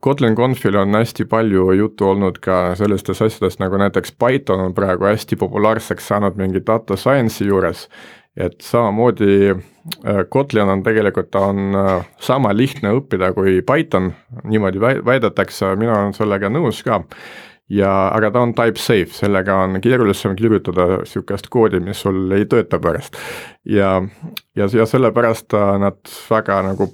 [0.00, 5.08] Kotlin Confil on hästi palju juttu olnud ka sellistest asjadest, nagu näiteks Python on praegu
[5.08, 7.86] hästi populaarseks saanud mingi data science'i juures
[8.38, 14.12] et samamoodi äh, Kotlin on tegelikult, ta on äh, sama lihtne õppida kui Python,
[14.46, 17.02] niimoodi väidetakse, mina olen sellega nõus ka.
[17.68, 22.46] ja, aga ta on type safe, sellega on keerulisem kirjutada niisugust koodi, mis sul ei
[22.46, 23.18] tööta pärast.
[23.64, 23.98] ja,
[24.56, 26.92] ja, ja sellepärast nad väga nagu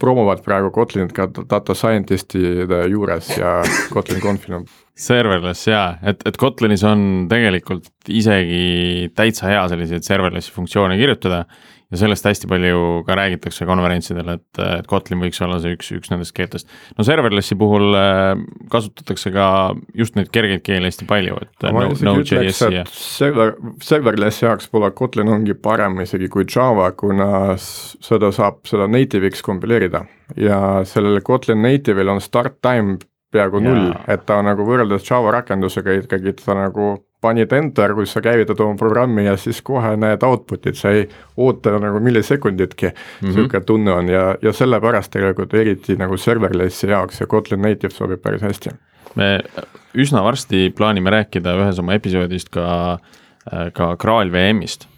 [0.00, 3.60] promovad praegu Kotlinit ka data scientist'ide juures ja
[3.94, 4.66] Kotlin Confil on.
[4.98, 11.44] Serverless jaa, et, et Kotlinis on tegelikult isegi täitsa hea selliseid serverless'i funktsioone kirjutada
[11.92, 16.12] ja sellest hästi palju ka räägitakse konverentsidel, et, et Kotlin võiks olla see üks, üks
[16.12, 16.70] nendest keeltest.
[16.96, 18.32] no serverless'i puhul äh,
[18.72, 19.46] kasutatakse ka
[19.98, 22.86] just neid kergeid keeli hästi palju, et ma no, no ütleks, et ja...
[22.96, 27.30] server, serverless'i jaoks võib-olla Kotlin ongi parem isegi kui Java, kuna
[27.60, 30.06] seda saab, seda native'iks kompileerida
[30.40, 32.98] ja sellel Kotlin native'il on start time
[33.32, 38.20] peaaegu null, et ta nagu võrreldes Java rakendusega ikkagi ta nagu panid enter, kui sa
[38.22, 41.04] käivitad oma programmi ja siis kohe näed output'it, sa ei
[41.40, 46.86] oota nagu millisekunditki mm -hmm., niisugune tunne on ja, ja sellepärast tegelikult eriti nagu serverlessi
[46.90, 48.70] jaoks ja Kotlin Native sobib päris hästi.
[49.14, 49.40] me
[49.94, 52.98] üsna varsti plaanime rääkida ühes oma episoodist ka,
[53.72, 54.88] ka Graal VM-ist.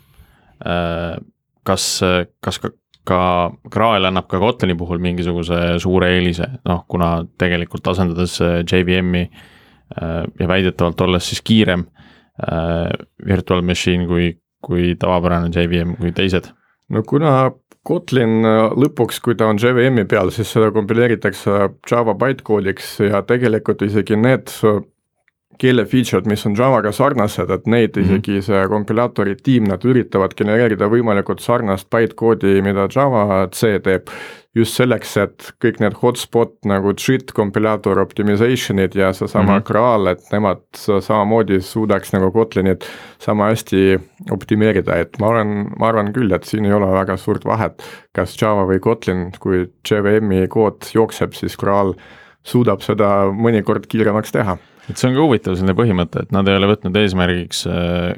[1.64, 2.00] kas,
[2.40, 2.70] kas ka
[3.04, 8.38] ka Graal annab ka Kotlini puhul mingisuguse suure eelise, noh kuna tegelikult asendades
[8.72, 9.30] JVM-i
[10.40, 12.03] ja väidetavalt olles siis kiirem äh,
[12.38, 14.32] virtual machine kui,
[14.64, 16.50] kui tavapärane JVM, kui teised.
[16.90, 17.52] No kuna
[17.84, 18.40] Kotlin
[18.80, 24.48] lõpuks, kui ta on JVM-i peal, siis seda kompileeritakse Java bytecode'iks ja tegelikult isegi need
[25.58, 28.16] keele feature'd, mis on Javaga sarnased, et neid mm -hmm.
[28.18, 34.08] isegi see kompilaatori tiim, nad üritavad genereerida võimalikult sarnast bytecode'i, mida Java C teeb.
[34.56, 39.64] just selleks, et kõik need hotspot nagu JIT kompilaator optimization'id ja seesama mm -hmm.
[39.64, 40.62] Graal, et nemad
[41.00, 42.84] samamoodi suudaks nagu Kotlinit
[43.18, 43.98] sama hästi
[44.30, 47.82] optimeerida, et ma olen, ma arvan küll, et siin ei ole väga suurt vahet,
[48.12, 51.94] kas Java või Kotlin, kui JVM-i kood jookseb, siis Graal
[52.44, 56.58] suudab seda mõnikord kiiremaks teha et see on ka huvitav selline põhimõte, et nad ei
[56.58, 58.12] ole võtnud eesmärgiks äh,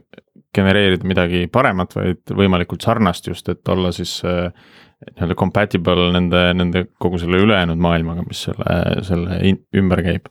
[0.57, 4.51] genereerida midagi paremat, vaid võimalikult sarnast just, et olla siis äh,
[5.13, 9.41] nii-öelda compatible nende, nende kogu selle ülejäänud maailmaga, mis selle, selle
[9.77, 10.31] ümber käib.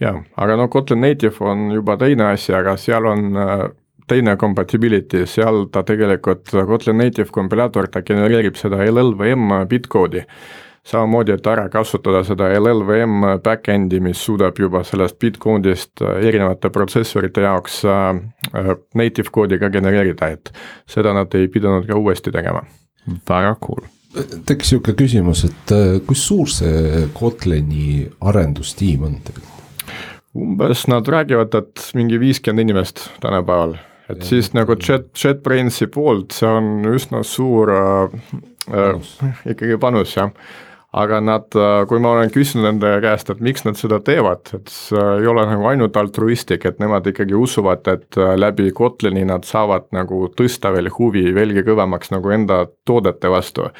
[0.00, 3.66] jaa, aga no Kotlin Native on juba teine asi, aga seal on äh,
[4.08, 10.24] teine compatibility, seal ta tegelikult, Kotlin Native kompilaator, ta genereerib seda LLVM bitcode'i
[10.86, 17.42] samamoodi, et ära kasutada seda LLVM back-end'i, mis suudab juba sellest Bitcoin'ist äh, erinevate protsessorite
[17.46, 18.06] jaoks äh,
[18.52, 20.52] äh, native koodi ka genereerida, et
[20.90, 22.62] seda nad ei pidanud ka uuesti tegema.
[23.28, 23.84] väga cool.
[24.46, 25.74] tekkis sihuke küsimus, et
[26.06, 29.52] kui suur see Kotlini arendustiim on tegelikult?
[30.36, 33.76] umbes nad räägivad, et mingi viiskümmend inimest tänapäeval,
[34.10, 38.16] et ja, siis nagu Jet, JetBrainsi poolt, see on üsna suur äh,
[38.68, 40.32] äh, ikkagi panus jah
[40.94, 44.70] aga nad, äh, kui ma olen küsinud nende käest, et miks nad seda teevad, et
[44.72, 49.46] see ei ole nagu ainult altruistlik, et nemad ikkagi usuvad, et äh, läbi Kotlini nad
[49.48, 53.70] saavad nagu tõsta veel huvi veelgi kõvemaks nagu enda toodete vastu.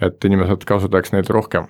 [0.00, 1.68] et inimesed kasutaks neid rohkem.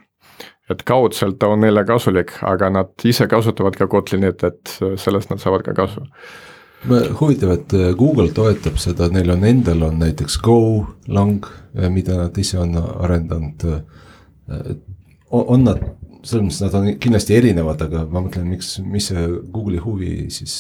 [0.70, 5.30] et kaudselt ta on neile kasulik, aga nad ise kasutavad ka Kotlinit, et äh, sellest
[5.30, 6.07] nad saavad ka kasu
[7.20, 11.47] huvitav, et Google toetab seda, neil on endal on näiteks Go lang,
[11.91, 13.64] mida nad ise on arendanud
[14.47, 15.82] on nad,
[16.22, 20.57] selles mõttes nad on kindlasti erinevad, aga ma mõtlen, miks, mis see Google'i huvi siis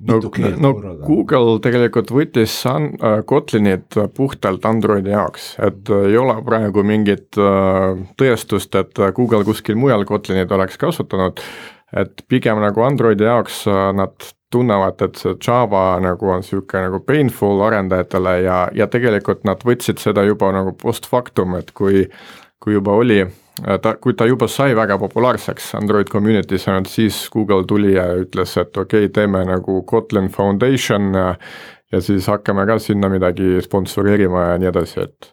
[0.00, 0.18] no,
[0.62, 0.72] no
[1.06, 7.38] Google tegelikult võttis Sun, äh, Kotlinit puhtalt Androidi jaoks, et äh, ei ole praegu mingit
[7.40, 11.42] äh, tõestust, et Google kuskil mujal Kotlinit oleks kasutanud,
[11.96, 17.00] et pigem nagu Androidi jaoks äh, nad tunnevad, et see Java nagu on niisugune nagu
[17.06, 22.06] painful arendajatele ja, ja tegelikult nad võtsid seda juba nagu post factum, et kui
[22.66, 27.62] kui juba oli, äh, ta, kui ta juba sai väga populaarseks Android community's, siis Google
[27.64, 31.28] tuli ja ütles, et okei okay,, teeme nagu Kotlin Foundation ja,
[31.92, 35.32] ja siis hakkame ka sinna midagi sponsoreerima ja nii edasi, et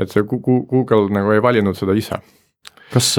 [0.00, 2.16] et see Google nagu ei valinud seda ise.
[2.94, 3.12] kas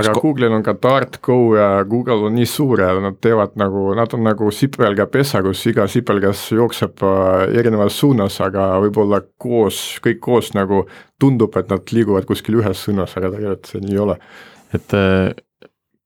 [0.00, 3.90] aga Sko Google'il on ka DartGo ja Google on nii suur ja nad teevad nagu,
[3.96, 10.22] nad on nagu sipelgapesa, kus iga sipelgas jookseb äh, erinevas suunas, aga võib-olla koos, kõik
[10.24, 10.84] koos nagu
[11.20, 14.18] tundub, et nad liiguvad kuskil ühes suunas, aga tegelikult see nii ei ole.
[14.76, 15.30] et äh,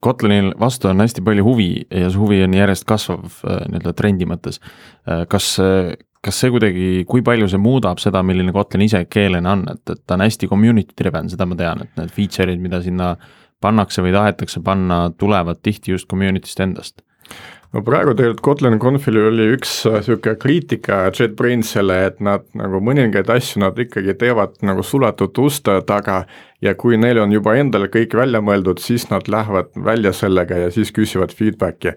[0.04, 4.28] Kotlinil vastu on hästi palju huvi ja see huvi on järjest kasvav äh, nii-öelda trendi
[4.28, 4.60] mõttes.
[5.32, 5.54] kas
[6.24, 10.02] kas see kuidagi, kui palju see muudab seda, milline Kotlin ise keelena on, et, et
[10.06, 13.14] ta on hästi community driven, seda ma tean, et need feature'id, mida sinna
[13.64, 17.02] pannakse või tahetakse panna, tulevad tihti just community'st endast.
[17.74, 23.32] No praegu tegelikult Kotlin Confil oli üks niisugune äh, kriitika JetBrainsile, et nad nagu mõningaid
[23.34, 26.20] asju nad ikkagi teevad nagu suletud uste taga
[26.62, 30.70] ja kui neil on juba endal kõik välja mõeldud, siis nad lähevad välja sellega ja
[30.74, 31.96] siis küsivad feedback'i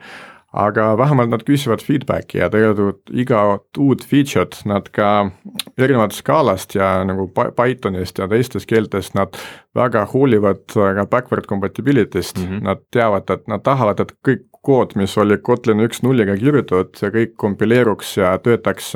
[0.58, 3.42] aga vähemalt nad küsivad feedback'i ja tegelikult iga
[3.78, 5.30] uut feature't nad ka
[5.78, 9.38] erinevalt skaalast ja nagu Pythonist ja teistest keeltest nad
[9.78, 12.64] väga hoolivad ka backward compatibility'st mm, -hmm.
[12.64, 17.14] nad teavad, et nad tahavad, et kõik kood, mis oli Kotlin üks nulliga kirjutatud, see
[17.14, 18.96] kõik kompileeruks ja töötaks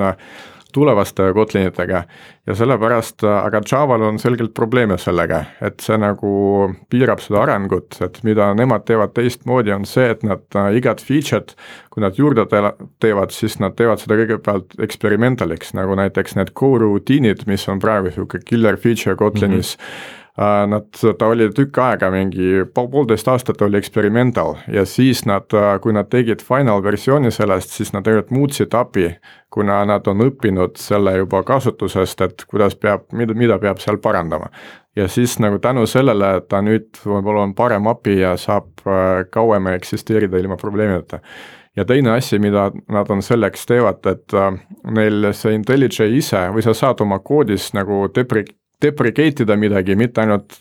[0.74, 2.03] tulevaste Kotlinitega
[2.47, 6.32] ja sellepärast, aga Javal on selgelt probleeme sellega, et see nagu
[6.91, 11.55] piirab seda arengut, et mida nemad teevad teistmoodi, on see, et nad äh, igat feature't,
[11.93, 17.67] kui nad juurde teevad, siis nad teevad seda kõigepealt experimentaliks, nagu näiteks need co-rutiinid, mis
[17.72, 20.19] on praegu niisugune killer feature Kotlinis mm, -hmm
[20.67, 20.87] nad,
[21.17, 26.09] ta oli tükk aega, mingi poolteist aastat oli experimental ja siis nad, äh, kui nad
[26.11, 29.09] tegid final versiooni sellest, siis nad tegelikult muutsid API,
[29.51, 34.49] kuna nad on õppinud selle juba kasutusest, et kuidas peab, mida, mida peab seal parandama.
[34.95, 39.67] ja siis nagu tänu sellele ta nüüd võib-olla on parem API ja saab äh, kauem
[39.67, 41.19] eksisteerida ilma probleemideta
[41.75, 44.33] ja teine asi, mida nad on selleks teevad, et
[44.91, 48.43] neil see IntelliJ ise või sa saad oma koodis nagu depre-,
[48.82, 50.59] deprecate ida midagi, mitte ainult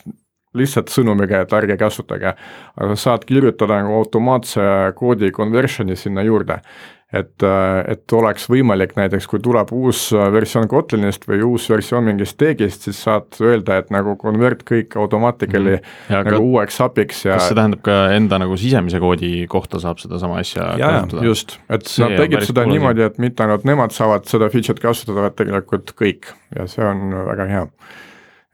[0.57, 2.33] lihtsalt sõnumiga, et ärge kasutage.
[2.75, 4.63] aga sa saad kirjutada nagu automaatse
[4.97, 6.59] koodi conversion'i sinna juurde
[7.11, 7.43] et,
[7.91, 10.03] et oleks võimalik näiteks, kui tuleb uus
[10.33, 15.77] versioon Kotlinist või uus versioon mingist teegist, siis saad öelda, et nagu convert kõik automatically
[15.77, 16.13] mm.
[16.13, 19.99] nagu ka, uueks API-ks ja kas see tähendab ka enda nagu sisemise koodi kohta saab
[20.03, 21.25] sedasama asja ja, kasutada?
[21.27, 24.83] just, et see nad tegid seda cool niimoodi, et mitte ainult nemad saavad seda feature'it
[24.83, 27.67] kasutada, vaid tegelikult kõik ja see on väga hea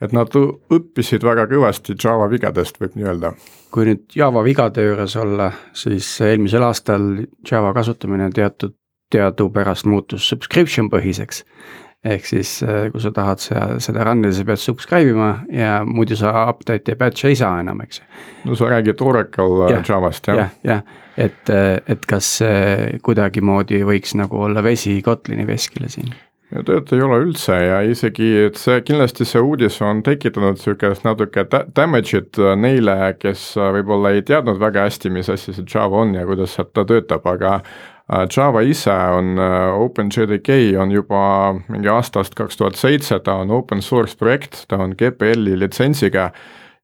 [0.01, 3.33] et nad õppisid väga kõvasti Java vigadest, võib nii öelda.
[3.73, 7.09] kui nüüd Java vigade juures olla, siis eelmisel aastal
[7.47, 8.75] Java kasutamine teatud,
[9.13, 11.43] teadupärast muutus subscription põhiseks.
[12.05, 16.15] ehk siis äh, kui sa tahad seda, seda run'ida, sa pead subscribe ima ja muidu
[16.15, 18.03] sa update ja patch'e ei saa enam, eks.
[18.45, 20.37] no sa räägid Oracle ja, Javast jah?
[20.37, 22.37] jah, jah, et, äh, et kas
[23.03, 26.13] kuidagimoodi võiks nagu olla vesi Kotlini veskile siin
[26.47, 31.43] tööd ei ole üldse ja isegi, et see kindlasti see uudis on tekitanud niisugust natuke
[31.75, 36.55] damage'it neile, kes võib-olla ei teadnud väga hästi, mis asi see Java on ja kuidas
[36.55, 41.23] ta töötab, aga äh, Java ise on, äh, OpenJDK on juba
[41.67, 46.31] mingi aastast kaks tuhat seitse, ta on open source projekt, ta on GPL-i litsentsiga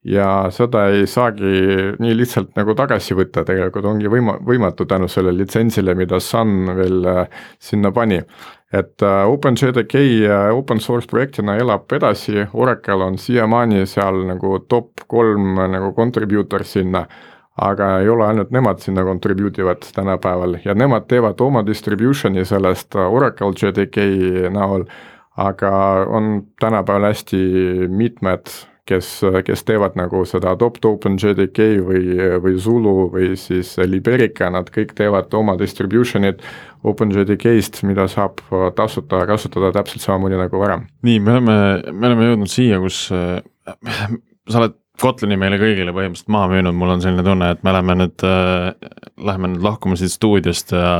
[0.03, 5.45] ja seda ei saagi nii lihtsalt nagu tagasi võtta, tegelikult ongi võima-, võimatu tänu sellele
[5.45, 8.20] litsentsile, mida Sun veel äh, sinna pani
[8.74, 9.99] et äh, OpenJDK
[10.53, 17.05] open source projektina elab edasi, Oracle on siiamaani seal nagu top kolm nagu contributor sinna,
[17.61, 20.57] aga ei ole ainult nemad sinna contribute ivad tänapäeval.
[20.65, 24.07] Ja nemad teevad oma distribution'i sellest Oracle JDK
[24.53, 24.88] näol,
[25.38, 25.74] aga
[26.09, 27.43] on tänapäeval hästi
[27.89, 28.49] mitmed
[28.89, 29.09] kes,
[29.47, 32.03] kes teevad nagu seda adopt OpenJDK või,
[32.43, 36.43] või Zulu või siis Liberica, nad kõik teevad oma distribution'id
[36.84, 38.43] OpenJDK-st, mida saab
[38.75, 40.88] tasuta kasutada täpselt samamoodi nagu varem.
[41.07, 41.57] nii, me oleme,
[41.91, 43.39] me oleme jõudnud siia, kus äh,
[44.49, 47.95] sa oled Kotlini meile kõigile põhimõtteliselt maha müünud, mul on selline tunne, et me läheme
[47.97, 48.91] nüüd äh,,
[49.25, 50.91] läheme nüüd lahkuma siit stuudiost ja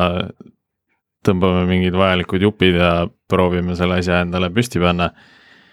[1.24, 2.94] tõmbame mingid vajalikud jupid ja
[3.30, 5.12] proovime selle asja endale püsti panna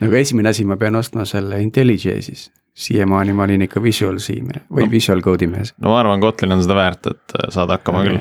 [0.01, 2.49] nagu esimene asi, ma pean ostma selle IntelliJ siis.
[2.81, 5.75] siiamaani ma olin ikka Visual C või no, Visual Code'i mees.
[5.79, 8.21] no ma arvan, Kotlin on seda väärt, et äh, saad hakkama küll.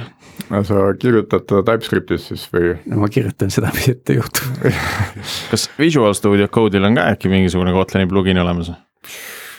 [0.50, 2.76] no sa kirjutad TypeScriptis siis või?
[2.90, 4.70] no ma kirjutan seda, mis ette juhtub
[5.52, 8.74] kas Visual Studio Code'il on ka äkki mingisugune Kotlini plugin olemas?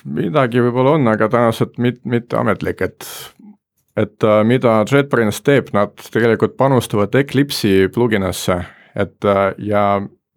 [0.05, 3.09] midagi võib-olla on, aga tõenäoliselt mit-, mitte ametlik, et
[4.01, 8.61] et äh, mida JetBrains teeb, nad tegelikult panustavad Eclipse'i pluginasse,
[8.95, 9.85] et äh, ja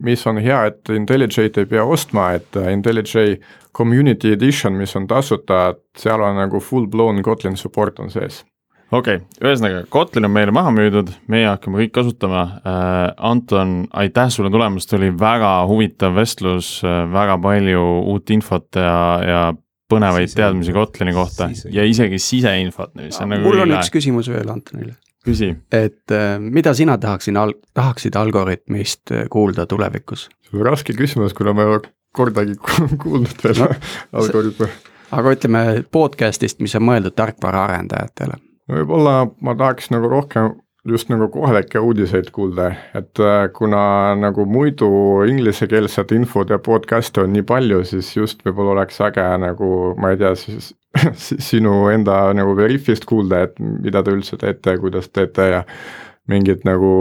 [0.04, 3.38] mis on hea, et IntelliJ-d ei pea ostma, et äh, IntelliJ
[3.74, 8.44] Community Edition, mis on tasuta, seal on nagu full-blown Kotlin support on sees
[8.94, 13.02] okei okay,, ühesõnaga Kotlin on meile maha müüdud, meie hakkame kõik kasutama äh,.
[13.30, 17.84] Anton, aitäh sulle tulemast, oli väga huvitav vestlus äh,, väga palju
[18.14, 19.41] uut infot ja, ja
[19.91, 22.94] põnevaid sise teadmisi Kotlini kohta sise ja isegi siseinfot.
[22.98, 25.54] Nagu mul on üks küsimus veel Antonile küsi.
[25.72, 30.30] et äh, mida sina tahaksid al-, tahaksid Algorütmist äh, kuulda tulevikus?
[30.54, 32.58] raske küsimus, kuna ma ei ole kordagi
[33.04, 33.70] kuulnud veel no,
[34.22, 34.70] Algorütme.
[35.12, 38.40] aga ütleme podcast'ist, mis on mõeldud tarkvaraarendajatele.
[38.74, 40.54] võib-olla ma tahaks nagu rohkem
[40.88, 44.90] just nagu kohalikke uudiseid kuulda, et äh, kuna nagu muidu
[45.28, 49.70] inglisekeelset infot ja podcast'e on nii palju, siis just võib-olla oleks äge nagu
[50.00, 50.74] ma ei tea, siis
[51.50, 55.64] sinu enda nagu Veriffist kuulda, et mida te üldse teete ja kuidas teete ja
[56.30, 56.92] mingid nagu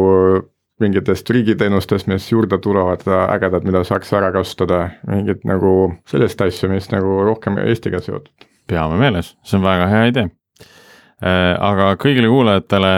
[0.82, 6.90] mingitest riigiteenustest, mis juurde tulevad, ägedad, mida saaks ära kasutada, mingit nagu sellist asja, mis
[6.94, 8.48] nagu rohkem Eestiga seotud.
[8.70, 10.41] peame meeles, see on väga hea idee Äh,
[11.22, 12.94] aga kõigile kuulajatele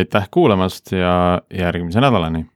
[0.00, 2.46] aitäh kuulamast ja järgmise nädalani